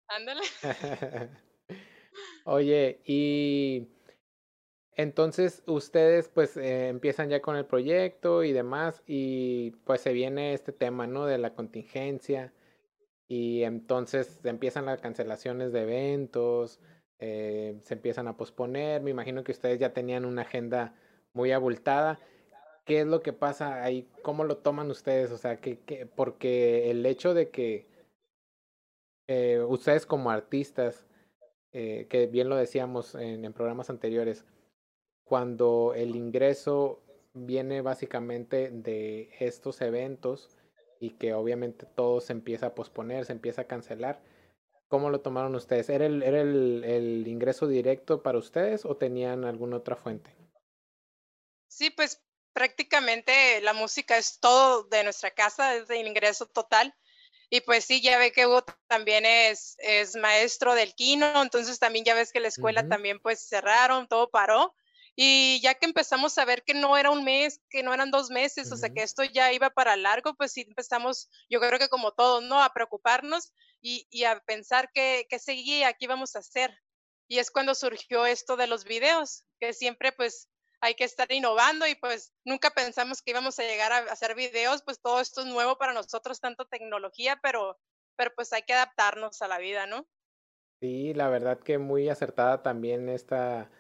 [0.10, 0.42] Ándale.
[2.44, 3.88] Oye, y
[4.98, 10.54] entonces ustedes pues eh, empiezan ya con el proyecto y demás y pues se viene
[10.54, 11.26] este tema, ¿no?
[11.26, 12.54] De la contingencia
[13.28, 16.80] y entonces empiezan las cancelaciones de eventos,
[17.20, 20.96] eh, se empiezan a posponer, me imagino que ustedes ya tenían una agenda
[21.34, 22.20] muy abultada.
[22.86, 24.08] ¿Qué es lo que pasa ahí?
[24.22, 25.32] ¿Cómo lo toman ustedes?
[25.32, 27.88] O sea, que, que porque el hecho de que
[29.28, 31.04] eh, ustedes como artistas,
[31.74, 34.46] eh, que bien lo decíamos en programas anteriores,
[35.24, 37.02] cuando el ingreso
[37.34, 40.55] viene básicamente de estos eventos,
[41.00, 44.22] y que obviamente todo se empieza a posponer, se empieza a cancelar.
[44.88, 45.90] ¿Cómo lo tomaron ustedes?
[45.90, 50.36] ¿Era el, era el, el ingreso directo para ustedes o tenían alguna otra fuente?
[51.68, 52.22] Sí, pues
[52.54, 56.96] prácticamente la música es todo de nuestra casa, es de ingreso total.
[57.50, 62.06] Y pues sí, ya ve que Hugo también es, es maestro del Kino, entonces también
[62.06, 64.74] ya ves que la escuela también pues cerraron, todo paró.
[65.16, 68.30] Y ya que empezamos a ver que no era un mes, que no eran dos
[68.30, 71.88] meses, o sea, que esto ya iba para largo, pues sí empezamos, yo creo que
[71.88, 72.62] como todos, ¿no?
[72.62, 76.78] A preocuparnos y, y a pensar qué, qué seguía, qué íbamos a hacer.
[77.28, 80.50] Y es cuando surgió esto de los videos, que siempre pues
[80.82, 84.84] hay que estar innovando y pues nunca pensamos que íbamos a llegar a hacer videos,
[84.84, 87.80] pues todo esto es nuevo para nosotros, tanto tecnología, pero,
[88.16, 90.08] pero pues hay que adaptarnos a la vida, ¿no?
[90.82, 93.72] Sí, la verdad que muy acertada también esta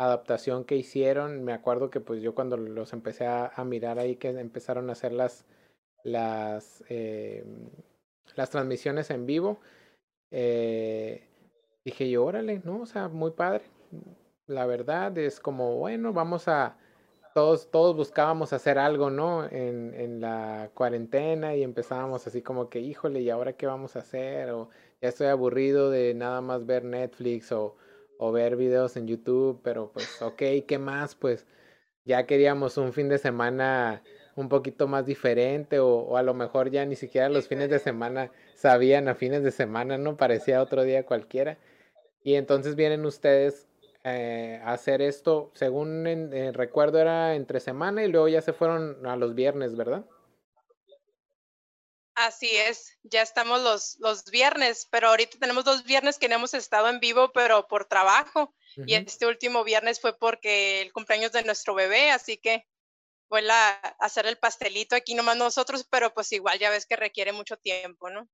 [0.00, 1.44] adaptación que hicieron.
[1.44, 5.12] Me acuerdo que pues yo cuando los empecé a, mirar ahí que empezaron a hacer
[5.12, 5.44] las,
[6.04, 7.44] las, eh,
[8.34, 9.60] las transmisiones en vivo,
[10.30, 11.28] eh,
[11.84, 12.80] dije yo, órale, ¿no?
[12.82, 13.64] O sea, muy padre.
[14.46, 16.78] La verdad es como, bueno, vamos a,
[17.34, 19.44] todos, todos buscábamos hacer algo, ¿no?
[19.44, 24.00] En, en la cuarentena y empezábamos así como que, híjole, ¿y ahora qué vamos a
[24.00, 24.50] hacer?
[24.50, 24.70] O
[25.02, 27.76] ya estoy aburrido de nada más ver Netflix o
[28.22, 31.14] o ver videos en YouTube, pero pues ok, ¿qué más?
[31.14, 31.46] Pues
[32.04, 34.02] ya queríamos un fin de semana
[34.36, 38.30] un poquito más diferente o, a lo mejor ya ni siquiera los fines de semana
[38.54, 40.18] sabían a fines de semana, ¿no?
[40.18, 41.56] Parecía otro día cualquiera.
[42.22, 43.68] Y entonces vienen ustedes
[44.04, 49.06] eh, a hacer esto, según eh, recuerdo era entre semana y luego ya se fueron
[49.06, 50.04] a los viernes, ¿verdad?
[52.26, 56.52] Así es, ya estamos los, los viernes, pero ahorita tenemos dos viernes que no hemos
[56.52, 58.54] estado en vivo, pero por trabajo.
[58.86, 62.66] Y este último viernes fue porque el cumpleaños de nuestro bebé, así que
[63.26, 67.32] fue a hacer el pastelito aquí nomás nosotros, pero pues igual ya ves que requiere
[67.32, 68.28] mucho tiempo, ¿no?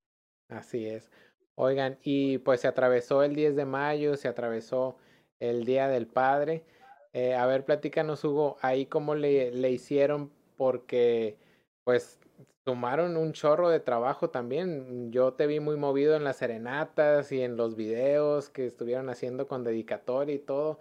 [0.48, 1.08] Así es.
[1.54, 4.98] Oigan, y pues se atravesó el 10 de mayo, se atravesó
[5.38, 6.64] el Día del Padre.
[7.12, 11.38] Eh, a ver, platícanos, Hugo, ahí cómo le, le hicieron, porque
[11.84, 12.18] pues
[12.64, 15.12] tomaron un chorro de trabajo también.
[15.12, 19.46] Yo te vi muy movido en las serenatas y en los videos que estuvieron haciendo
[19.46, 20.80] con dedicatoria y todo.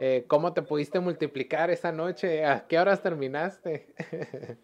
[0.00, 2.44] Eh, ¿Cómo te pudiste multiplicar esa noche?
[2.44, 3.94] ¿A qué horas terminaste?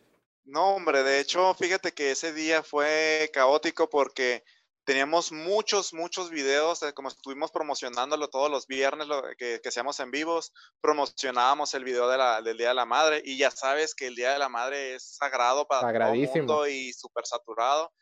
[0.44, 4.42] no, hombre, de hecho, fíjate que ese día fue caótico porque
[4.84, 10.10] teníamos muchos, muchos videos, como estuvimos promocionándolo todos los viernes lo, que, que seamos en
[10.10, 14.06] vivos, promocionábamos el video de la, del Día de la Madre y ya sabes que
[14.06, 17.92] el Día de la Madre es sagrado para todo el mundo y súper saturado.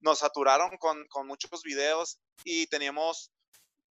[0.00, 3.32] Nos saturaron con, con, muchos videos y teníamos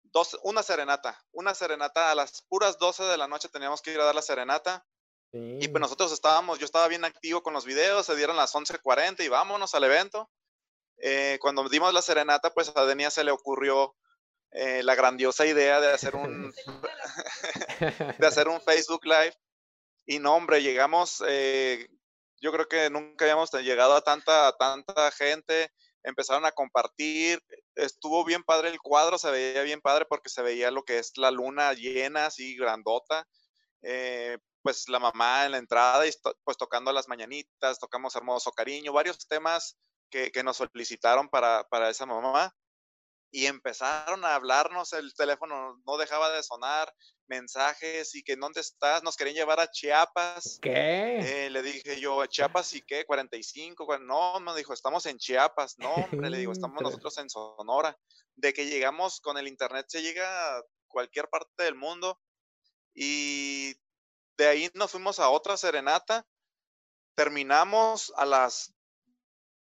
[0.04, 4.00] dos, una serenata, una serenata a las puras 12 de la noche teníamos que ir
[4.00, 4.84] a dar la serenata.
[5.32, 9.22] Y pues nosotros estábamos, yo estaba bien activo con los videos, se dieron las 11.40
[9.24, 10.28] y vámonos al evento
[11.02, 13.96] eh, cuando dimos la serenata, pues a Denia se le ocurrió
[14.50, 16.52] eh, la grandiosa idea de hacer un
[18.18, 19.34] de hacer un Facebook Live.
[20.06, 21.88] Y no, hombre, llegamos, eh,
[22.40, 25.70] yo creo que nunca habíamos llegado a tanta, a tanta gente,
[26.02, 27.42] empezaron a compartir,
[27.76, 31.16] estuvo bien padre el cuadro, se veía bien padre porque se veía lo que es
[31.16, 33.28] la luna llena, así grandota,
[34.62, 36.10] pues la mamá en la entrada y
[36.42, 39.78] pues tocando las mañanitas, tocamos Hermoso Cariño, varios temas
[40.10, 42.54] que, nos solicitaron para, para esa mamá
[43.32, 46.92] y empezaron a hablarnos, el teléfono no dejaba de sonar,
[47.30, 49.02] mensajes y que ¿dónde estás?
[49.02, 50.58] Nos querían llevar a Chiapas.
[50.60, 51.46] ¿Qué?
[51.46, 53.04] Eh, le dije yo, ¿a Chiapas y qué?
[53.06, 53.98] 45.
[54.00, 55.78] No, me dijo, estamos en Chiapas.
[55.78, 55.94] No,
[56.24, 57.96] hombre, le digo, estamos nosotros en Sonora.
[58.34, 62.20] De que llegamos con el internet se llega a cualquier parte del mundo.
[62.92, 63.74] Y
[64.36, 66.26] de ahí nos fuimos a otra serenata.
[67.14, 68.74] Terminamos a las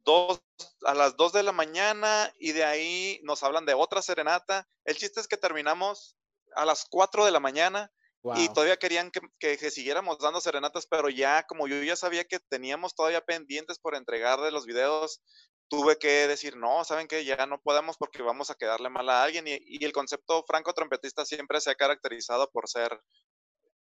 [0.06, 0.42] dos,
[0.86, 4.68] a las 2 de la mañana y de ahí nos hablan de otra serenata.
[4.86, 6.16] El chiste es que terminamos
[6.56, 7.92] a las 4 de la mañana
[8.36, 12.40] y todavía querían que, que, siguiéramos dando serenatas, pero ya como yo ya sabía que
[12.40, 15.22] teníamos todavía pendientes por entregar de los videos,
[15.68, 17.24] tuve que decir, no, ¿saben qué?
[17.24, 19.48] Ya no podemos porque vamos a quedarle mal a alguien.
[19.48, 23.00] Y, y el concepto franco trompetista siempre se ha caracterizado por ser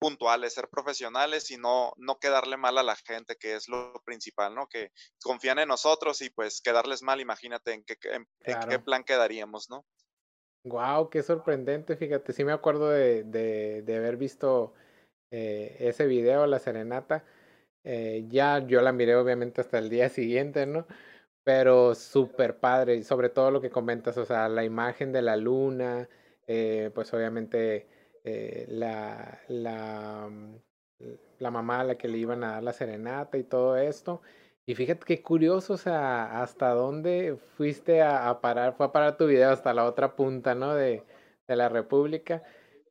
[0.01, 4.55] puntuales, ser profesionales y no, no quedarle mal a la gente, que es lo principal,
[4.55, 4.67] ¿no?
[4.67, 8.27] Que confían en nosotros y pues quedarles mal, imagínate en qué, en,
[8.67, 9.85] qué plan quedaríamos, ¿no?
[10.63, 14.73] Wow, qué sorprendente, fíjate, sí me acuerdo de, de, de haber visto
[15.29, 17.23] eh, ese video, la serenata.
[17.83, 20.87] Eh, ya yo la miré obviamente hasta el día siguiente, ¿no?
[21.43, 25.37] Pero súper padre, y sobre todo lo que comentas, o sea, la imagen de la
[25.37, 26.09] luna,
[26.47, 27.87] eh, pues obviamente
[28.23, 30.55] eh, la, la, mm,
[31.39, 34.21] la mamá a la que le iban a dar la serenata y todo esto.
[34.65, 39.25] Y fíjate qué curioso, o sea, hasta dónde fuiste a, parar, fue a parar tu
[39.27, 40.75] video hasta la otra punta, ¿no?
[40.75, 41.03] De,
[41.47, 42.43] de la República.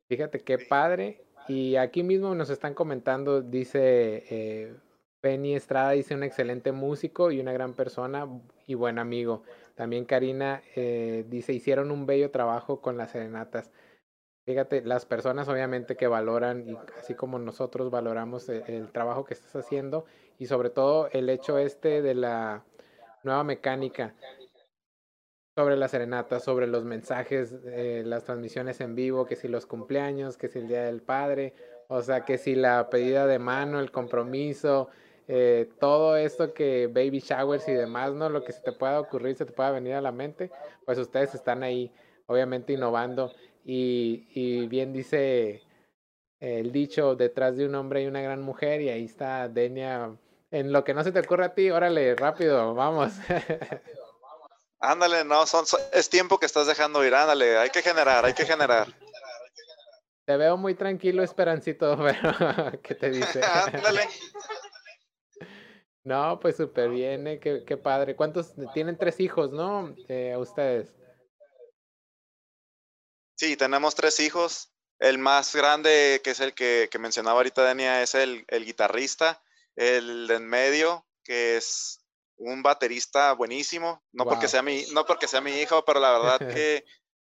[0.07, 1.23] Fíjate qué padre.
[1.47, 4.75] y aquí mismo nos están comentando, dice eh,
[5.21, 8.27] Penny Estrada, dice un excelente músico y una gran persona
[8.67, 9.43] y buen amigo.
[9.75, 13.71] También Karina eh, dice, hicieron un bello trabajo con las serenatas.
[14.45, 19.35] Fíjate, las personas obviamente que valoran, y así como nosotros valoramos el, el, trabajo que
[19.35, 20.05] estás haciendo,
[20.39, 22.63] y sobre todo el hecho este de la
[23.23, 24.15] nueva mecánica
[25.55, 30.37] sobre la serenata, sobre los mensajes, eh, las transmisiones en vivo, que si los cumpleaños,
[30.37, 31.53] que si el Día del Padre,
[31.87, 34.89] o sea, que si la pedida de mano, el compromiso,
[35.27, 38.29] eh, todo esto que baby showers y demás, ¿no?
[38.29, 40.51] Lo que se te pueda ocurrir, se te pueda venir a la mente,
[40.85, 41.91] pues ustedes están ahí,
[42.27, 43.33] obviamente innovando.
[43.63, 45.63] Y, y bien dice
[46.39, 50.15] el dicho, detrás de un hombre hay una gran mujer, y ahí está Denia.
[50.49, 53.13] En lo que no se te ocurra a ti, órale, rápido, vamos.
[54.79, 58.45] Ándale, no, son, es tiempo que estás dejando ir, ándale, hay que generar, hay que
[58.45, 58.87] generar.
[60.25, 63.41] Te veo muy tranquilo, Esperancito, pero ¿qué te dice?
[63.73, 64.07] ándale.
[66.03, 67.39] No, pues súper bien, ¿eh?
[67.39, 68.15] qué, qué, padre.
[68.15, 68.53] ¿Cuántos?
[68.73, 69.95] Tienen tres hijos, ¿no?
[70.07, 70.95] Eh, ustedes.
[73.41, 74.71] Sí, tenemos tres hijos.
[74.99, 79.41] El más grande, que es el que, que mencionaba ahorita Dania, es el, el guitarrista.
[79.75, 82.05] El de en medio, que es
[82.37, 86.37] un baterista buenísimo, no porque sea mi, no porque sea mi hijo, pero la verdad
[86.55, 86.85] que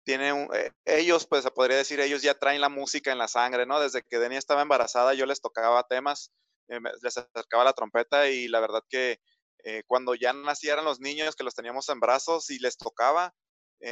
[0.05, 3.29] tiene un, eh, ellos, pues se podría decir, ellos ya traen la música en la
[3.29, 3.79] sangre, ¿no?
[3.79, 6.33] Desde que Denia estaba embarazada, yo les tocaba temas,
[6.71, 9.21] eh, les acercaba la trompeta y la verdad que
[9.63, 13.33] eh, cuando ya nacieran los niños que los teníamos en brazos y les tocaba,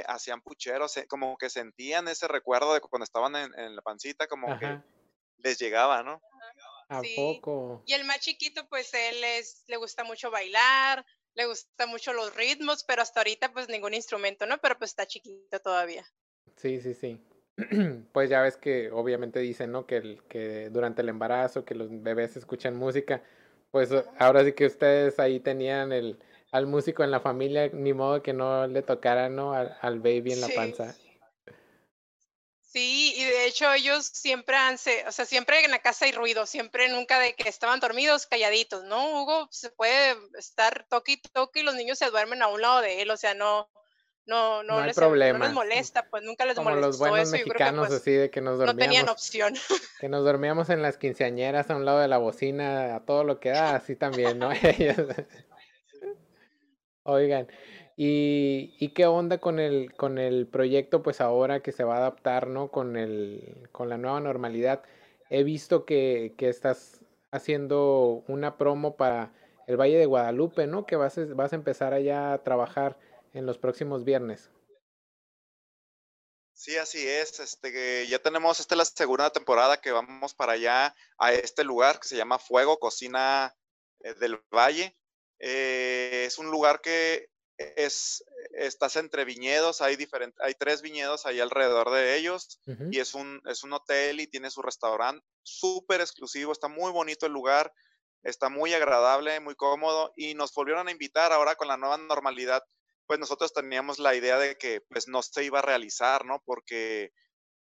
[0.06, 4.80] hacían pucheros, como que sentían ese recuerdo de cuando estaban en, la pancita, como que
[5.38, 6.20] les llegaba, ¿no?
[6.88, 7.82] ¿A poco?
[7.86, 12.34] Y el más chiquito, pues él es, le gusta mucho bailar, le gusta mucho los
[12.34, 14.58] ritmos, pero hasta ahorita pues ningún instrumento, ¿no?
[14.58, 16.04] Pero pues está chiquito todavía.
[16.56, 17.22] Sí, sí, sí.
[18.12, 19.86] pues ya ves que obviamente dicen, ¿no?
[19.86, 23.22] Que, el, que durante el embarazo, que los bebés escuchan música,
[23.70, 26.18] pues ahora sí que ustedes ahí tenían el,
[26.50, 29.52] al músico en la familia, ni modo que no le tocara, ¿no?
[29.52, 30.94] Al, al baby en la panza.
[32.68, 36.44] Sí, y de hecho ellos siempre han, o sea, siempre en la casa hay ruido,
[36.44, 39.22] siempre nunca de que estaban dormidos, calladitos, ¿no?
[39.22, 42.82] Hugo se puede estar toque y toque y los niños se duermen a un lado
[42.82, 43.70] de él, o sea, no,
[44.26, 45.38] no, no, les, problema.
[45.38, 48.30] no les molesta, pues nunca les Como molestó los buenos eso, mexicanos pues, así de
[48.30, 48.76] que nos dormíamos.
[48.76, 49.54] No tenían opción.
[50.00, 53.40] Que nos dormíamos en las quinceañeras a un lado de la bocina, a todo lo
[53.40, 54.50] que da, así también, ¿no?
[57.08, 57.48] Oigan,
[57.96, 61.98] ¿Y, ¿Y, qué onda con el, con el proyecto, pues ahora que se va a
[61.98, 62.70] adaptar, ¿no?
[62.70, 64.84] Con, el, con la nueva normalidad.
[65.30, 67.00] He visto que, que estás
[67.32, 69.32] haciendo una promo para
[69.66, 70.84] el Valle de Guadalupe, ¿no?
[70.86, 72.98] Que vas vas a empezar allá a trabajar
[73.32, 74.50] en los próximos viernes.
[76.52, 77.40] Sí, así es.
[77.40, 81.98] Este, ya tenemos, esta es la segunda temporada que vamos para allá a este lugar
[82.00, 83.56] que se llama Fuego Cocina
[84.00, 84.94] eh, del Valle.
[85.40, 91.40] Eh, es un lugar que es, estás entre viñedos, hay, diferentes, hay tres viñedos ahí
[91.40, 96.52] alrededor de ellos y es un, es un hotel y tiene su restaurante súper exclusivo,
[96.52, 97.72] está muy bonito el lugar,
[98.22, 102.62] está muy agradable, muy cómodo y nos volvieron a invitar ahora con la nueva normalidad,
[103.06, 106.42] pues nosotros teníamos la idea de que pues no se iba a realizar, ¿no?
[106.44, 107.10] Porque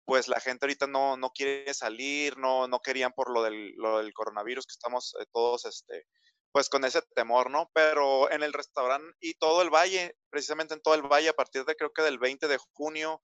[0.05, 3.99] pues la gente ahorita no, no quiere salir, no, no querían por lo del, lo
[3.99, 6.07] del coronavirus que estamos eh, todos este,
[6.51, 7.69] pues con ese temor, ¿no?
[7.73, 11.65] Pero en el restaurante y todo el valle, precisamente en todo el valle, a partir
[11.65, 13.21] de creo que del 20 de junio,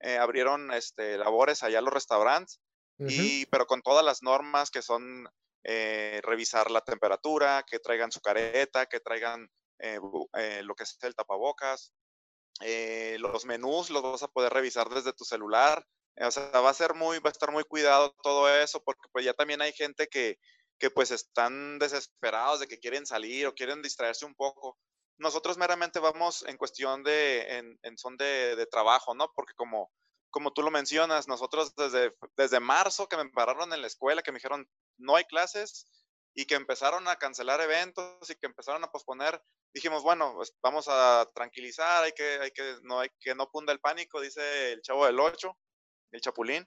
[0.00, 2.60] eh, abrieron este, labores allá los restaurantes,
[2.98, 5.26] y, pero con todas las normas que son
[5.64, 9.98] eh, revisar la temperatura, que traigan su careta, que traigan eh,
[10.62, 11.94] lo que es el tapabocas,
[13.18, 15.82] los menús los vas a poder revisar desde tu celular,
[16.20, 19.24] o sea, va a ser muy, va a estar muy cuidado todo eso, porque pues
[19.24, 20.38] ya también hay gente que,
[20.80, 24.78] que pues están desesperados de que quieren salir o quieren distraerse un poco.
[25.18, 29.30] Nosotros meramente vamos en cuestión de, en, son de, trabajo, ¿no?
[29.36, 29.92] Porque como,
[30.30, 34.32] como tú lo mencionas, nosotros desde, desde marzo que me pararon en la escuela, que
[34.32, 35.86] me dijeron no hay clases
[36.34, 39.42] y que empezaron a cancelar eventos y que empezaron a posponer,
[39.74, 43.74] dijimos, bueno, pues vamos a tranquilizar, hay que, hay que, no, hay que no punda
[43.74, 45.54] el pánico, dice el chavo del 8,
[46.12, 46.66] el chapulín.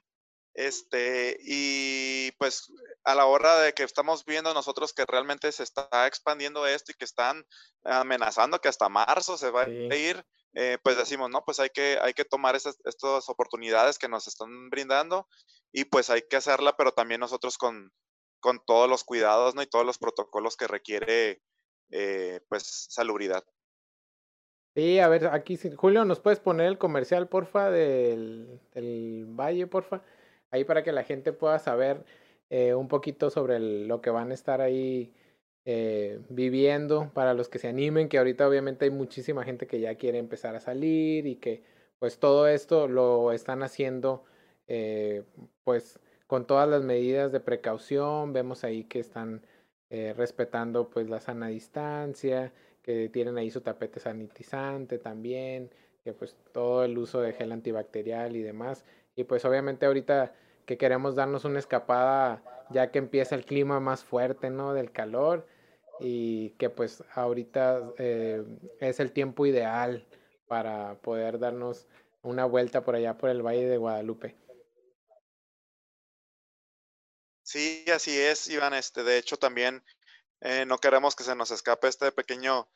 [0.54, 5.88] Este, y pues a la hora de que estamos viendo nosotros que realmente se está
[6.06, 7.44] expandiendo esto y que están
[7.82, 10.24] amenazando que hasta marzo se va a ir,
[10.54, 14.28] eh, pues decimos, no, pues hay que, hay que tomar esas, estas oportunidades que nos
[14.28, 15.28] están brindando
[15.72, 17.92] y pues hay que hacerla, pero también nosotros con,
[18.38, 19.62] con todos los cuidados ¿no?
[19.62, 21.42] y todos los protocolos que requiere
[21.90, 23.44] eh, pues salubridad.
[24.76, 30.02] Sí, a ver, aquí Julio, ¿nos puedes poner el comercial, porfa, del, del Valle, porfa?
[30.54, 32.04] Ahí para que la gente pueda saber
[32.50, 35.12] eh, un poquito sobre lo que van a estar ahí
[35.64, 39.96] eh, viviendo, para los que se animen, que ahorita obviamente hay muchísima gente que ya
[39.96, 41.64] quiere empezar a salir y que
[41.98, 44.24] pues todo esto lo están haciendo
[44.68, 45.24] eh,
[45.64, 49.42] pues con todas las medidas de precaución, vemos ahí que están
[50.16, 52.52] respetando pues la sana distancia,
[52.82, 55.70] que tienen ahí su tapete sanitizante también,
[56.02, 58.84] que pues todo el uso de gel antibacterial y demás.
[59.14, 60.34] Y pues obviamente ahorita
[60.66, 64.74] que queremos darnos una escapada ya que empieza el clima más fuerte, ¿no?
[64.74, 65.46] Del calor
[66.00, 68.44] y que pues ahorita eh,
[68.80, 70.06] es el tiempo ideal
[70.48, 71.86] para poder darnos
[72.22, 74.36] una vuelta por allá por el Valle de Guadalupe.
[77.42, 78.74] Sí, así es, Iván.
[78.74, 79.84] Este, de hecho, también
[80.40, 82.68] eh, no queremos que se nos escape este pequeño,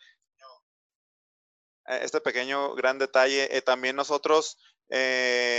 [1.86, 3.49] eh, este pequeño gran detalle.
[3.62, 4.59] También nosotros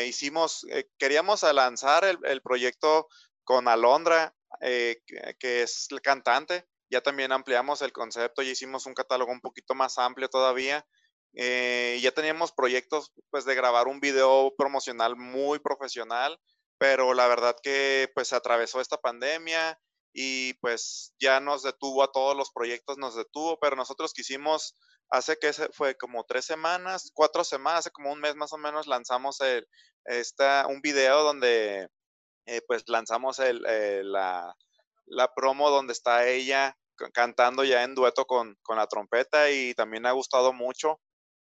[0.07, 0.65] hicimos,
[0.97, 3.07] queríamos lanzar el, proyecto
[3.43, 6.65] con Alondra, que, es el cantante.
[6.91, 10.86] Ya también ampliamos el concepto y hicimos un catálogo un poquito más amplio todavía.
[11.34, 16.39] ya teníamos proyectos pues de grabar un video promocional muy profesional,
[16.80, 19.80] pero la verdad que pues se atravesó esta pandemia,
[20.14, 24.76] y pues ya nos detuvo a todos los proyectos, nos detuvo, pero nosotros quisimos,
[25.10, 28.88] hace que fue como tres semanas, cuatro semanas, hace como un mes más o menos,
[28.88, 29.68] lanzamos el,
[30.05, 31.88] esta, un video donde
[32.45, 34.55] eh, pues lanzamos el, eh, la,
[35.05, 36.76] la, promo donde está ella
[37.14, 40.99] cantando ya en dueto con, con, la trompeta y también ha gustado mucho.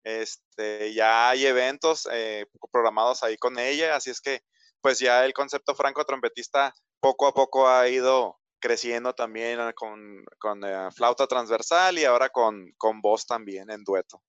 [0.04, 4.40] Este, ya hay eventos eh, programados ahí con ella, así es que
[4.80, 10.24] pues ya el concepto franco trompetista poco a poco ha ido creciendo también ah, con,
[10.38, 14.20] con eh, flauta transversal y ahora con, con voz también en dueto.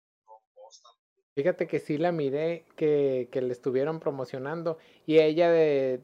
[1.34, 4.78] Fíjate que sí la miré, que, que le estuvieron promocionando.
[5.06, 6.02] ¿Y ella de,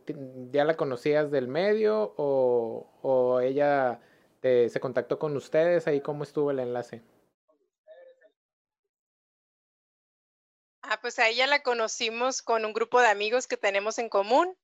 [0.51, 3.99] ya la conocías del medio o, o ella
[4.41, 5.88] se contactó con ustedes?
[5.88, 7.01] ¿Ahí cómo estuvo el enlace?
[10.81, 14.55] Ah, pues a ella la conocimos con un grupo de amigos que tenemos en común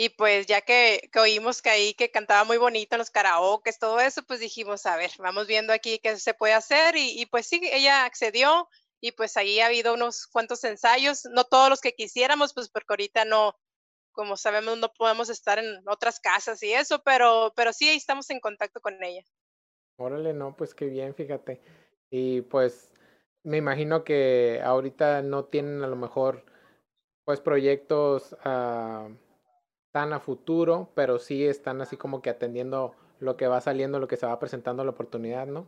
[0.00, 3.98] y pues ya que, oímos que ahí que cantaba muy bonito en los karaoke, todo
[3.98, 6.94] eso, pues dijimos, a ver, vamos viendo aquí qué se puede hacer.
[6.96, 8.68] Y, pues sí, ella accedió
[9.00, 12.92] y pues ahí ha habido unos cuantos ensayos, no todos los que quisiéramos, pues porque
[12.92, 13.56] ahorita no,
[14.12, 18.38] como sabemos, no podemos estar en otras casas y eso, pero, pero sí, estamos en
[18.38, 19.24] contacto con ella.
[19.96, 21.60] Órale, no, pues qué bien, fíjate.
[22.08, 22.92] Y pues
[23.42, 26.44] me imagino que ahorita no tienen a lo mejor
[27.24, 28.36] pues proyectos...
[28.44, 29.27] Uh
[29.92, 34.08] tan a futuro, pero sí están así como que atendiendo lo que va saliendo, lo
[34.08, 35.66] que se va presentando la oportunidad, ¿no?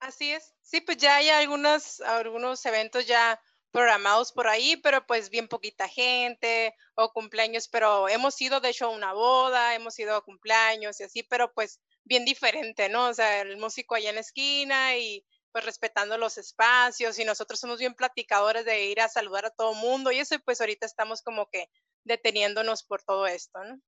[0.00, 0.54] Así es.
[0.62, 5.88] Sí, pues ya hay algunos, algunos eventos ya programados por ahí, pero pues bien poquita
[5.88, 11.00] gente o cumpleaños, pero hemos ido de hecho a una boda, hemos ido a cumpleaños
[11.00, 13.08] y así, pero pues bien diferente, ¿no?
[13.08, 17.60] O sea, el músico allá en la esquina y pues respetando los espacios y nosotros
[17.60, 21.22] somos bien platicadores de ir a saludar a todo mundo y eso, pues ahorita estamos
[21.22, 21.68] como que
[22.04, 23.80] deteniéndonos por todo esto, ¿no?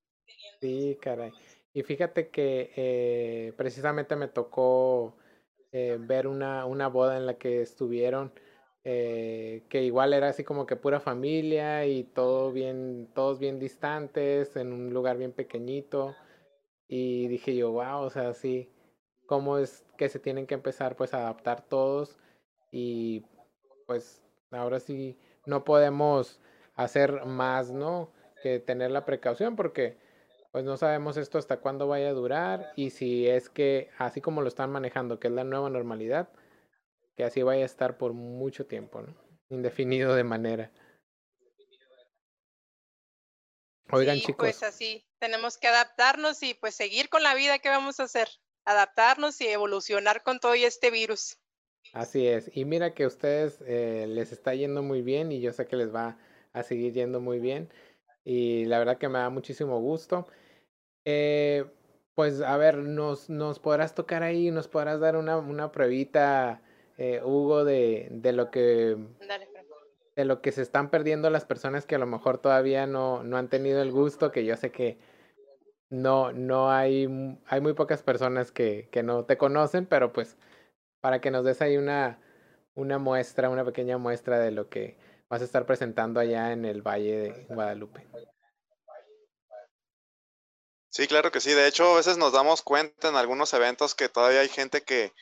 [0.61, 1.33] Sí, caray.
[1.73, 5.17] Y fíjate que eh, precisamente me tocó
[5.73, 8.33] eh, ver una, una boda en la que estuvieron,
[8.85, 14.55] eh, que igual era así como que pura familia y todo bien, todos bien distantes,
[14.57, 16.15] en un lugar bien pequeñito.
[16.87, 18.71] Y dije yo, wow, o sea, sí,
[19.27, 22.17] cómo es que se tienen que empezar pues a adaptar todos
[22.71, 23.25] y
[23.87, 26.41] pues ahora sí no podemos
[26.75, 28.13] hacer más, ¿no?
[28.43, 29.99] Que tener la precaución porque
[30.53, 34.43] pues no sabemos esto hasta cuándo vaya a durar y si es que así como
[34.43, 36.29] lo están manejando, que es la nueva normalidad,
[37.17, 39.15] que así vaya a estar por mucho tiempo, ¿no?
[39.51, 40.73] Indefinido de manera.
[43.91, 44.37] Oigan, chicos.
[44.37, 48.29] Pues así, tenemos que adaptarnos y pues seguir con la vida que vamos a hacer
[48.65, 51.39] adaptarnos y evolucionar con todo este virus.
[51.93, 52.51] Así es.
[52.55, 55.77] Y mira que a ustedes eh, les está yendo muy bien y yo sé que
[55.77, 56.19] les va
[56.53, 57.69] a seguir yendo muy bien.
[58.25, 60.27] Y la verdad que me da muchísimo gusto.
[61.05, 61.65] Eh,
[62.15, 66.63] pues a ver, nos, nos podrás tocar ahí, nos podrás dar una, una pruebita,
[66.97, 68.97] eh, Hugo, de, de lo que...
[70.17, 73.37] de lo que se están perdiendo las personas que a lo mejor todavía no, no
[73.37, 74.97] han tenido el gusto, que yo sé que,
[75.95, 77.09] no, no hay,
[77.47, 80.37] hay muy pocas personas que, que no te conocen, pero pues
[81.01, 82.19] para que nos des ahí una,
[82.75, 84.97] una muestra, una pequeña muestra de lo que
[85.29, 88.07] vas a estar presentando allá en el Valle de Guadalupe.
[90.89, 91.53] Sí, claro que sí.
[91.53, 95.13] De hecho, a veces nos damos cuenta en algunos eventos que todavía hay gente que,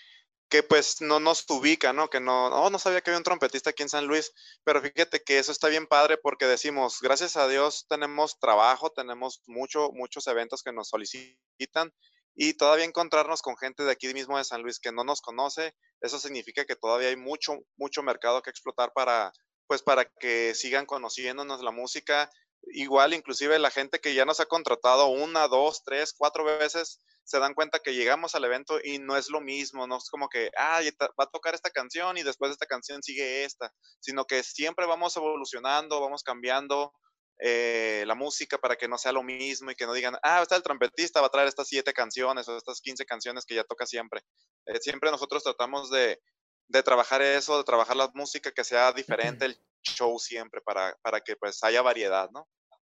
[0.52, 2.10] que pues no nos ubica, ¿no?
[2.10, 4.32] Que no, oh, no sabía que había un trompetista aquí en San Luis,
[4.64, 9.40] pero fíjate que eso está bien padre porque decimos, gracias a Dios tenemos trabajo, tenemos
[9.46, 11.90] mucho, muchos eventos que nos solicitan
[12.34, 15.74] y todavía encontrarnos con gente de aquí mismo de San Luis que no nos conoce,
[16.02, 19.32] eso significa que todavía hay mucho, mucho mercado que explotar para,
[19.66, 22.28] pues para que sigan conociéndonos la música.
[22.66, 27.38] Igual, inclusive la gente que ya nos ha contratado una, dos, tres, cuatro veces, se
[27.38, 30.50] dan cuenta que llegamos al evento y no es lo mismo, no es como que,
[30.56, 30.80] ah,
[31.18, 34.86] va a tocar esta canción y después de esta canción sigue esta, sino que siempre
[34.86, 36.92] vamos evolucionando, vamos cambiando
[37.38, 40.56] eh, la música para que no sea lo mismo y que no digan, ah, está
[40.56, 43.86] el trompetista, va a traer estas siete canciones o estas quince canciones que ya toca
[43.86, 44.22] siempre.
[44.66, 46.20] Eh, siempre nosotros tratamos de,
[46.68, 51.20] de, trabajar eso, de trabajar la música que sea diferente el show siempre para, para
[51.20, 52.48] que pues haya variedad, ¿no?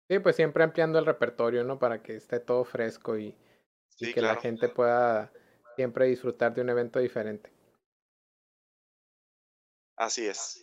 [0.09, 1.79] Sí, pues siempre ampliando el repertorio, ¿no?
[1.79, 3.37] Para que esté todo fresco y,
[3.99, 5.33] y que la gente pueda
[5.75, 7.53] siempre disfrutar de un evento diferente.
[9.97, 10.63] Así es.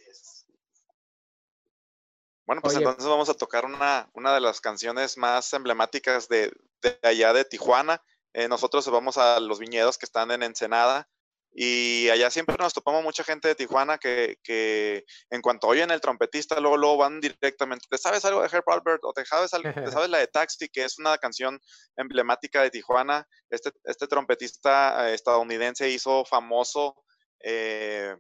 [2.46, 6.52] Bueno, pues entonces vamos a tocar una, una de las canciones más emblemáticas de,
[6.82, 8.02] de allá de Tijuana.
[8.34, 11.10] Eh, nosotros vamos a los viñedos que están en Ensenada
[11.56, 16.02] y allá siempre nos topamos mucha gente de Tijuana que, que en cuanto oyen el
[16.02, 19.04] trompetista, luego, luego van directamente, ¿te sabes algo de Herb Albert?
[19.04, 21.60] ¿O te sabes, algo, te sabes la de Taxi, que es una canción
[21.96, 23.28] emblemática de Tijuana?
[23.52, 26.96] Este, este trompetista eh, estadounidense hizo famoso
[27.40, 28.16] eh,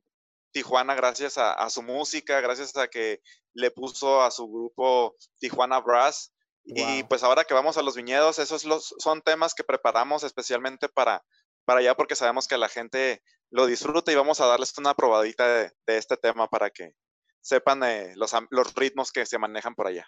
[0.52, 3.20] Tijuana gracias a, a, su música, gracias a que
[3.54, 6.32] le puso a su grupo Tijuana Brass.
[6.66, 10.88] Y pues ahora que vamos a los viñedos, esos los, son temas que preparamos especialmente
[10.88, 11.22] para,
[11.66, 15.48] para allá porque sabemos que la gente lo disfruta y vamos a darles una probadita
[15.48, 16.96] de, este tema para que
[17.42, 20.08] sepan eh, los, los, ritmos que se manejan por allá.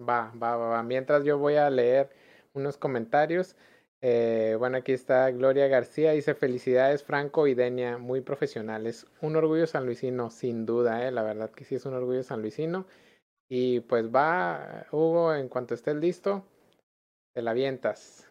[0.00, 2.10] Va, va, va, Mientras yo voy a leer
[2.52, 3.56] unos comentarios.
[4.02, 9.06] Eh, bueno, aquí está Gloria García, dice felicidades Franco y Denia, muy profesionales.
[9.20, 12.86] Un orgullo sanluisino, sin duda, eh, la verdad que sí es un orgullo sanluisino.
[13.48, 16.46] Y pues va, Hugo, en cuanto estés listo,
[17.34, 18.29] te la avientas.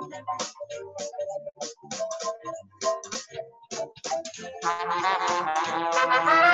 [0.00, 0.12] Thank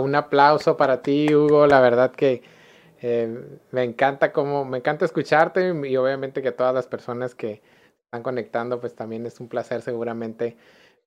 [0.00, 1.66] Un aplauso para ti, Hugo.
[1.66, 2.42] La verdad que
[3.02, 7.62] eh, me encanta como, me encanta escucharte y obviamente que todas las personas que
[8.04, 10.56] están conectando, pues también es un placer seguramente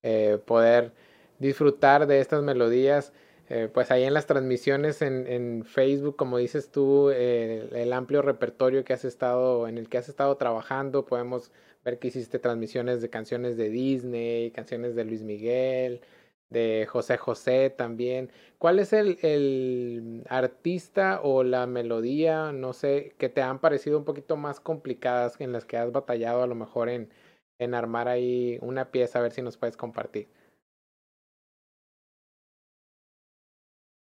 [0.03, 0.93] eh, poder
[1.39, 3.13] disfrutar de estas melodías.
[3.49, 8.83] Eh, pues ahí en las transmisiones en, en Facebook, como dices tú, el amplio repertorio
[8.85, 11.51] que has estado, en el que has estado trabajando, podemos
[11.83, 16.01] ver que hiciste transmisiones de canciones de Disney, canciones de Luis Miguel,
[16.49, 18.31] de José José también.
[18.57, 24.05] ¿Cuál es el, el, artista o la melodía, no sé, que te han parecido un
[24.05, 27.11] poquito más complicadas en las que has batallado a lo mejor en,
[27.59, 29.19] en armar ahí una pieza?
[29.19, 30.29] A ver si nos puedes compartir.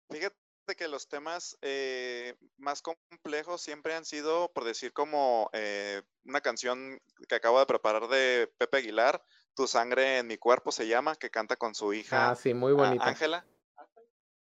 [0.09, 0.35] Fíjate
[0.77, 6.99] que los temas eh, más complejos siempre han sido, por decir, como eh, una canción
[7.27, 9.23] que acabo de preparar de Pepe Aguilar,
[9.55, 12.31] Tu sangre en mi cuerpo se llama, que canta con su hija.
[12.31, 13.05] Ah, sí, muy bonita.
[13.05, 13.45] Ángela.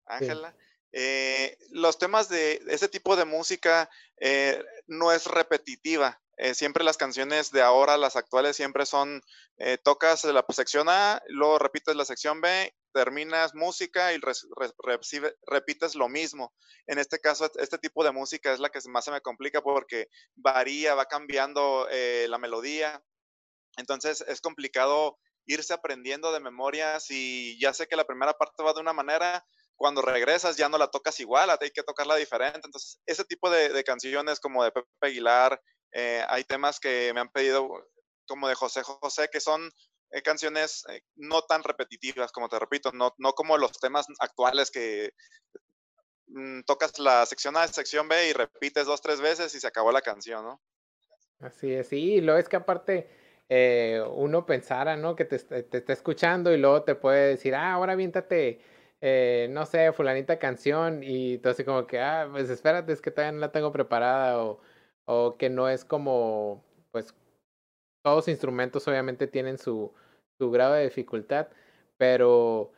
[0.06, 0.56] Ángela.
[0.92, 3.88] Eh, los temas de ese tipo de música
[4.86, 6.20] no es repetitiva.
[6.54, 9.22] siempre las canciones de ahora, las actuales, siempre son,
[9.82, 14.20] tocas la sección A, luego repites la sección B terminas música y
[15.46, 16.52] repites lo mismo.
[16.86, 20.08] En este caso, este tipo de música es la que más se me complica porque
[20.36, 23.02] varía, va cambiando eh, la melodía.
[23.76, 27.00] Entonces es complicado irse aprendiendo de memoria.
[27.00, 29.44] Si ya sé que la primera parte va de una manera,
[29.76, 32.60] cuando regresas ya no la tocas igual, hay que tocarla diferente.
[32.64, 35.60] Entonces, ese tipo de, canciones como de Pepe Aguilar,
[35.92, 37.68] eh, hay temas que me han pedido
[38.26, 39.70] como de José José, que son
[40.10, 44.70] eh, canciones eh, no tan repetitivas, como te repito, no, no como los temas actuales
[44.70, 45.12] que
[46.28, 49.90] mm, tocas la sección A, sección B y repites dos, tres veces y se acabó
[49.90, 50.62] la canción, ¿no?
[51.40, 55.16] Así es, sí, lo es que aparte eh, uno pensara, ¿no?
[55.16, 58.60] Que te, te, está escuchando y luego te puede decir, ah, ahora viéntate,
[59.50, 63.32] no sé, fulanita canción y tú así como que, ah, pues espérate, es que todavía
[63.32, 64.60] no la tengo preparada o,
[65.06, 67.14] o que no es como, pues
[68.02, 69.92] todos instrumentos obviamente tienen su,
[70.38, 71.48] su grado de dificultad,
[71.96, 72.72] pero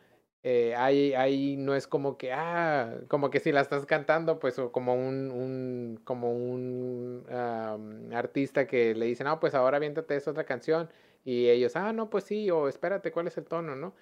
[0.47, 4.61] eh, ahí, ahí no es como que, ah, como que si la estás cantando, pues
[4.71, 7.25] como un, un como un
[8.13, 10.87] artista que le dice, no, pues ahora viéntate esa otra canción,
[11.23, 13.95] y ellos, ah, no, pues sí, o espérate, ¿cuál es el tono, no?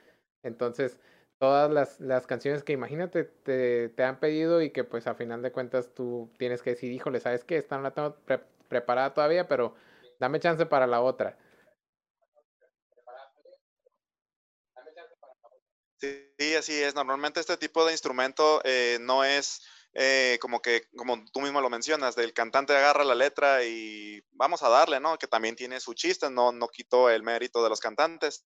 [0.44, 1.00] Entonces,
[1.40, 5.42] todas las, las canciones que imagínate te, te, han pedido y que pues a final
[5.42, 7.56] de cuentas tú tienes que decir, híjole, ¿sabes qué?
[7.58, 8.18] Esta no la tengo
[8.68, 9.76] preparada todavía, pero
[10.20, 11.38] dame chance para la otra.
[16.38, 16.96] Sí, así es.
[16.96, 19.62] Normalmente este tipo de instrumento eh, no es
[19.94, 24.64] eh, como que, como tú mismo lo mencionas, del cantante agarra la letra y vamos
[24.64, 25.18] a darle, ¿no?
[25.18, 28.46] Que también tiene su chiste, no, no quito el mérito de los cantantes,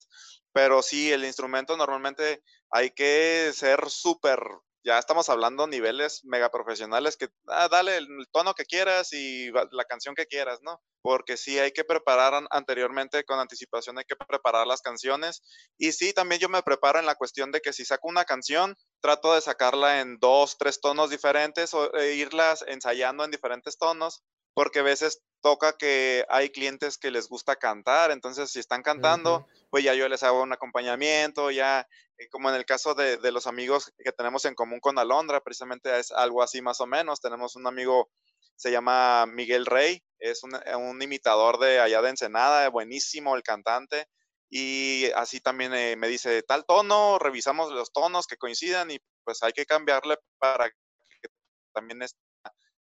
[0.54, 4.40] pero sí, el instrumento normalmente hay que ser súper
[4.84, 9.86] ya estamos hablando niveles mega profesionales que ah, dale el, tono que quieras y la
[9.86, 10.82] canción que quieras, ¿no?
[11.02, 15.42] Porque sí hay que preparar anteriormente con anticipación, hay que preparar las canciones.
[15.78, 18.76] Y sí, también yo me preparo en la cuestión de que si saco una canción,
[19.02, 24.24] trato de sacarla en dos, tres tonos diferentes o e irlas ensayando en diferentes tonos,
[24.54, 29.46] porque a veces toca que hay clientes que les gusta cantar, entonces si están cantando,
[29.70, 31.86] pues ya yo les hago un acompañamiento, ya
[32.18, 36.00] eh, como en el caso de, los amigos que tenemos en común con Alondra, precisamente
[36.00, 37.20] es algo así más o menos.
[37.20, 38.10] Tenemos un amigo,
[38.56, 44.08] se llama Miguel Rey, es un, eh, imitador de allá de Ensenada, buenísimo el cantante.
[44.50, 49.44] Y así también eh, me dice, tal tono, revisamos los tonos que coincidan y pues
[49.44, 51.30] hay que cambiarle para que
[51.74, 52.20] también esté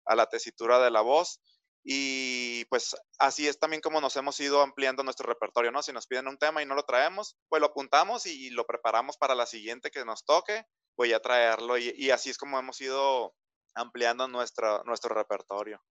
[0.04, 1.40] a la tesitura de la voz.
[1.84, 5.82] Y pues así es también como nos hemos ido ampliando nuestro repertorio, ¿no?
[5.82, 9.16] Si nos piden un tema y no lo traemos, pues lo apuntamos y lo preparamos
[9.16, 10.64] para la siguiente que nos toque,
[10.94, 11.76] pues ya traerlo.
[11.78, 13.34] Y, así es como hemos ido
[13.74, 15.82] ampliando nuestro, nuestro repertorio.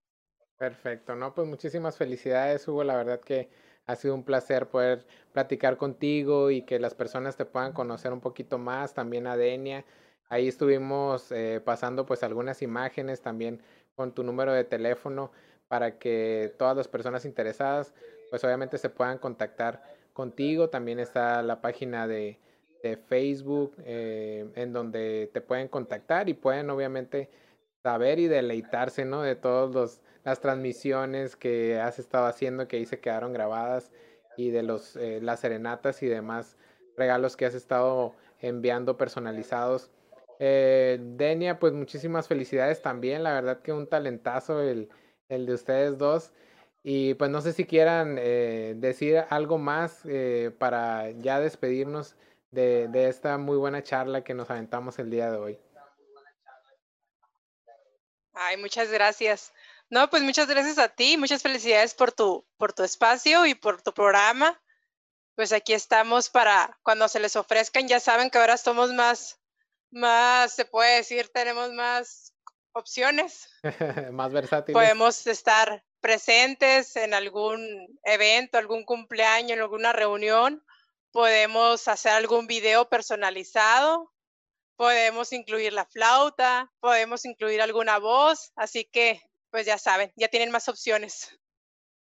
[0.56, 1.34] Perfecto, ¿no?
[1.34, 2.84] Pues muchísimas felicidades, Hugo.
[2.84, 3.50] La verdad que
[3.86, 8.20] ha sido un placer poder platicar contigo y que las personas te puedan conocer un
[8.20, 9.84] poquito más, también a Denia.
[10.28, 13.62] Ahí estuvimos eh, pasando pues algunas imágenes también
[13.94, 15.32] con tu número de teléfono
[15.72, 17.94] para que todas las personas interesadas,
[18.28, 20.68] pues obviamente se puedan contactar contigo.
[20.68, 22.38] También está la página de,
[23.08, 27.30] Facebook eh, en donde te pueden contactar y pueden obviamente
[27.82, 29.22] saber y deleitarse, ¿no?
[29.22, 33.92] De todas las transmisiones que has estado haciendo, que ahí se quedaron grabadas
[34.36, 36.58] y de los, eh, las serenatas y demás
[36.98, 39.90] regalos que has estado enviando personalizados.
[40.38, 44.90] Eh, Denia, pues muchísimas felicidades también, la verdad que un talentazo el,
[45.32, 46.32] el de ustedes dos.
[46.82, 52.16] Y pues no sé si quieran eh, decir algo más eh, para ya despedirnos
[52.50, 55.58] de, de, esta muy buena charla que nos aventamos el día de hoy.
[58.34, 59.52] Ay, muchas gracias.
[59.90, 63.82] No, pues muchas gracias a ti, muchas felicidades por tu, por tu espacio y por
[63.82, 64.60] tu programa.
[65.34, 69.38] Pues aquí estamos para cuando se les ofrezcan, ya saben que ahora somos más,
[69.90, 72.31] más, se puede decir, tenemos más
[72.74, 73.48] opciones.
[74.12, 74.74] Más versátiles.
[74.74, 80.64] Podemos estar presentes en algún evento, algún cumpleaños, en alguna reunión,
[81.12, 84.12] podemos hacer algún video personalizado,
[84.76, 90.50] podemos incluir la flauta, podemos incluir alguna voz, así que pues ya saben, ya tienen
[90.50, 91.38] más opciones.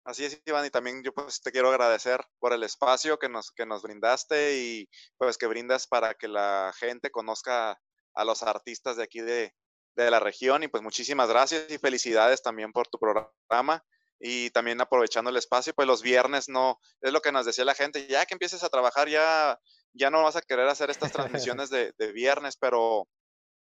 [0.04, 3.50] Así es, Iván, y también yo pues te quiero agradecer por el espacio que nos,
[3.50, 7.80] que nos brindaste y pues que brindas para que la gente conozca
[8.14, 9.52] a los artistas de aquí de,
[9.96, 13.84] de la región y pues muchísimas gracias y felicidades también por tu programa
[14.18, 17.74] y también aprovechando el espacio, pues los viernes no, es lo que nos decía la
[17.74, 19.58] gente, ya que empieces a trabajar ya,
[19.92, 21.12] ya no vas a querer hacer estas
[21.48, 23.08] transmisiones de, de viernes, pero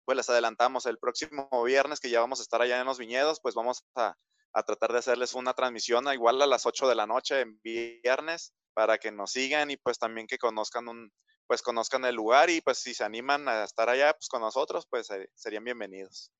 [0.05, 3.39] pues les adelantamos el próximo viernes que ya vamos a estar allá en los viñedos,
[3.41, 4.15] pues vamos a,
[4.53, 8.53] a tratar de hacerles una transmisión igual a las 8 de la noche en viernes
[8.73, 11.11] para que nos sigan y pues también que conozcan un
[11.49, 14.85] pues conozcan el lugar y pues si se animan a estar allá pues con nosotros
[14.85, 16.31] pues serían bienvenidos.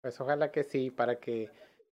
[0.00, 1.50] Pues ojalá que sí, para que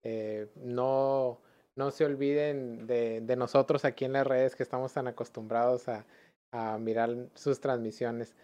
[0.02, 1.42] eh, no,
[1.76, 6.06] no se olviden de, nosotros aquí en las redes que estamos tan acostumbrados a,
[6.52, 8.34] a mirar sus transmisiones.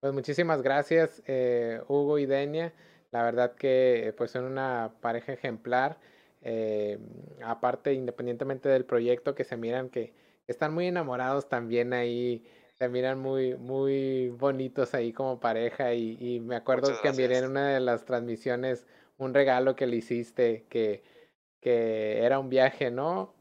[0.00, 2.72] Pues muchísimas gracias eh, Hugo y Denia.
[3.10, 5.98] La verdad que pues son una pareja ejemplar.
[6.42, 6.96] Eh,
[7.44, 10.14] aparte, independientemente del proyecto, que se miran que
[10.46, 12.46] están muy enamorados también ahí,
[12.82, 17.44] se miran muy, muy bonitos ahí como pareja y, y me acuerdo que miré en
[17.44, 21.04] una de las transmisiones un regalo que le hiciste que,
[21.60, 23.36] que era un viaje, ¿no?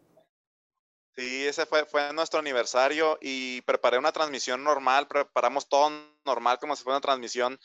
[1.16, 5.90] Sí, ese fue, fue nuestro aniversario y preparé una transmisión normal, preparamos todo
[6.24, 7.60] normal como si fuera una transmisión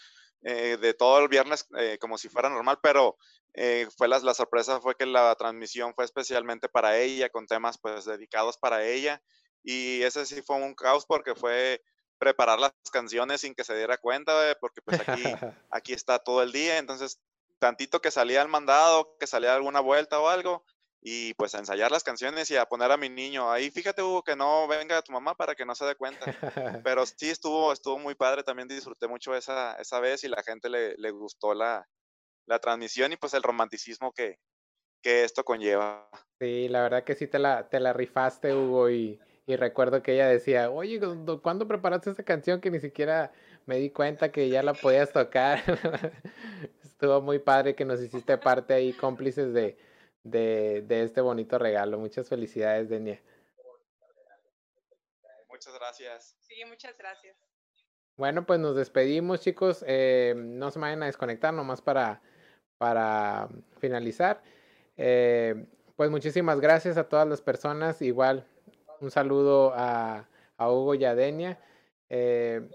[0.44, 3.18] eh, de todo el viernes eh, como si fuera normal, pero
[3.52, 7.76] eh, fue la, la, sorpresa fue que la transmisión fue especialmente para ella, con temas
[7.76, 9.22] pues dedicados para ella.
[9.66, 11.82] Y ese sí fue un caos porque fue
[12.18, 15.24] preparar las canciones sin que se diera cuenta, porque pues aquí,
[15.72, 16.78] aquí está todo el día.
[16.78, 17.20] Entonces,
[17.58, 20.64] tantito que salía el mandado, que salía alguna vuelta o algo,
[21.02, 23.72] y pues a ensayar las canciones y a poner a mi niño ahí.
[23.72, 26.24] Fíjate, Hugo, que no venga tu mamá para que no se dé cuenta.
[26.84, 30.68] Pero sí estuvo, estuvo muy padre, también disfruté mucho esa, esa vez y la gente
[30.68, 31.88] le, le gustó la,
[32.46, 34.38] la transmisión y pues el romanticismo que,
[35.02, 36.08] que esto conlleva.
[36.38, 40.14] Sí, la verdad que sí te la, te la rifaste, Hugo, y, y recuerdo que
[40.14, 41.00] ella decía, oye,
[41.42, 43.32] ¿cuándo preparaste esta canción que ni siquiera
[43.66, 45.60] me di cuenta que ya la podías tocar?
[46.82, 49.78] Estuvo muy padre que nos hiciste parte ahí, cómplices de,
[50.24, 51.98] de, de este bonito regalo.
[51.98, 53.22] Muchas felicidades, Denia.
[55.48, 56.36] Muchas gracias.
[56.40, 57.36] Sí, muchas gracias.
[58.16, 59.84] Bueno, pues nos despedimos, chicos.
[59.86, 62.20] Eh, no se vayan a desconectar nomás para
[62.78, 64.42] para finalizar.
[64.96, 65.66] Eh,
[65.96, 68.02] pues muchísimas gracias a todas las personas.
[68.02, 68.46] Igual
[69.00, 71.58] un saludo a, a Hugo y a Denia
[72.08, 72.68] eh,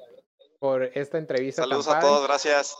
[0.59, 1.63] por esta entrevista.
[1.63, 2.75] Saludos a todos, gracias.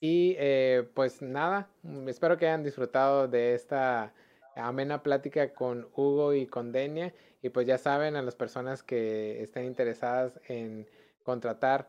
[0.00, 1.68] Y eh, pues nada,
[2.06, 4.12] espero que hayan disfrutado de esta
[4.56, 7.14] amena plática con Hugo y con Denia.
[7.40, 10.88] Y pues ya saben, a las personas que estén interesadas en
[11.22, 11.88] contratar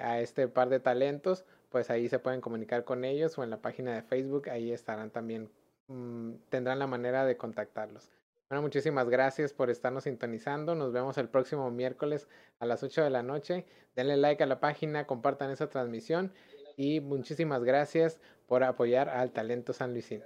[0.00, 3.60] a este par de talentos, pues ahí se pueden comunicar con ellos o en la
[3.60, 5.50] página de Facebook, ahí estarán también,
[5.88, 8.08] mmm, tendrán la manera de contactarlos.
[8.48, 10.76] Bueno, muchísimas gracias por estarnos sintonizando.
[10.76, 12.28] Nos vemos el próximo miércoles
[12.60, 13.66] a las 8 de la noche.
[13.96, 16.32] Denle like a la página, compartan esa transmisión
[16.76, 20.24] y muchísimas gracias por apoyar al talento San Luisino.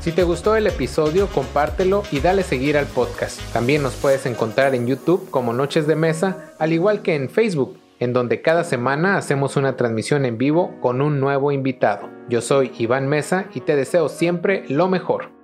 [0.00, 3.40] Si te gustó el episodio, compártelo y dale seguir al podcast.
[3.52, 7.78] También nos puedes encontrar en YouTube como Noches de Mesa, al igual que en Facebook
[8.00, 12.08] en donde cada semana hacemos una transmisión en vivo con un nuevo invitado.
[12.28, 15.37] Yo soy Iván Mesa y te deseo siempre lo mejor.